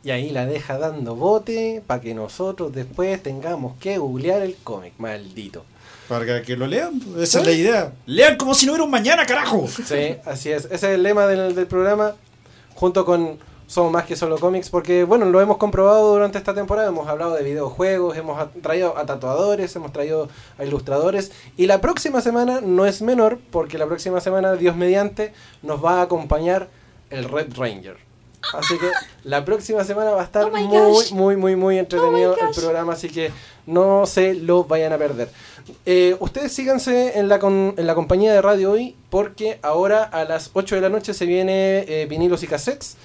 [0.06, 4.94] Y ahí la deja dando bote para que nosotros después tengamos que googlear el cómic,
[5.00, 5.66] maldito.
[6.08, 7.94] Para que lo lean, esa es la idea.
[8.06, 9.68] Lean como si no hubiera un mañana, carajo.
[9.68, 10.66] Sí, así es.
[10.66, 12.14] Ese es el lema del, del programa,
[12.76, 16.90] junto con Somos más que solo cómics, porque bueno, lo hemos comprobado durante esta temporada,
[16.90, 20.30] hemos hablado de videojuegos, hemos traído a tatuadores, hemos traído
[20.60, 25.34] a ilustradores, y la próxima semana no es menor, porque la próxima semana, Dios mediante,
[25.64, 26.70] nos va a acompañar
[27.10, 27.98] el Red Ranger.
[28.54, 28.90] Así que
[29.24, 31.12] la próxima semana va a estar Oh muy, gosh.
[31.12, 33.32] muy, muy, muy entretenido Oh el programa, así que
[33.66, 35.30] no se lo vayan a perder.
[35.86, 40.24] Eh, ustedes síganse en la, con- en la compañía de radio hoy, porque ahora a
[40.26, 42.98] las 8 de la noche se viene eh, vinilos y cassettes.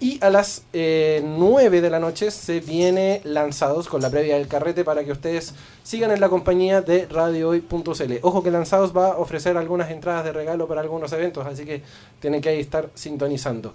[0.00, 4.48] Y a las eh, 9 de la noche se viene lanzados con la previa del
[4.48, 8.12] carrete para que ustedes sigan en la compañía de radiohoy.cl.
[8.22, 11.82] Ojo que lanzados va a ofrecer algunas entradas de regalo para algunos eventos, así que
[12.20, 13.72] tienen que ahí estar sintonizando.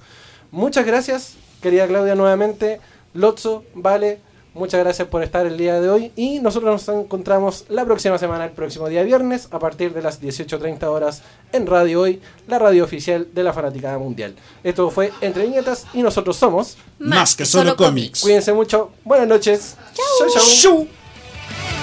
[0.52, 2.80] Muchas gracias, querida Claudia, nuevamente.
[3.14, 4.20] Lotso, vale,
[4.54, 6.12] muchas gracias por estar el día de hoy.
[6.16, 10.22] Y nosotros nos encontramos la próxima semana, el próximo día viernes, a partir de las
[10.22, 11.22] 18.30 horas
[11.52, 14.36] en Radio Hoy, la radio oficial de la Fanaticada Mundial.
[14.64, 16.78] Esto fue Entre Viñetas y nosotros somos.
[17.00, 18.22] Más que solo cómics.
[18.22, 19.76] Cuídense mucho, buenas noches.
[19.94, 20.44] Chau, chau.
[20.44, 21.79] Shoo.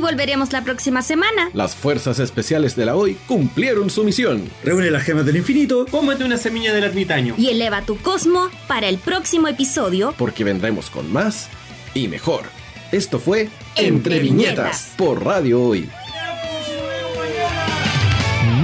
[0.00, 1.50] Volveremos la próxima semana.
[1.52, 4.48] Las fuerzas especiales de la hoy cumplieron su misión.
[4.64, 5.86] Reúne las gemas del infinito.
[5.90, 7.34] Cómete una semilla del ermitaño.
[7.38, 10.14] Y eleva tu cosmo para el próximo episodio.
[10.18, 11.48] Porque vendremos con más
[11.94, 12.44] y mejor.
[12.92, 14.94] Esto fue Entre Entre Viñetas Viñetas.
[14.96, 15.88] por Radio Hoy.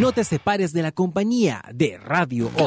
[0.01, 2.63] No te separes de la compañía de Radio Hoy.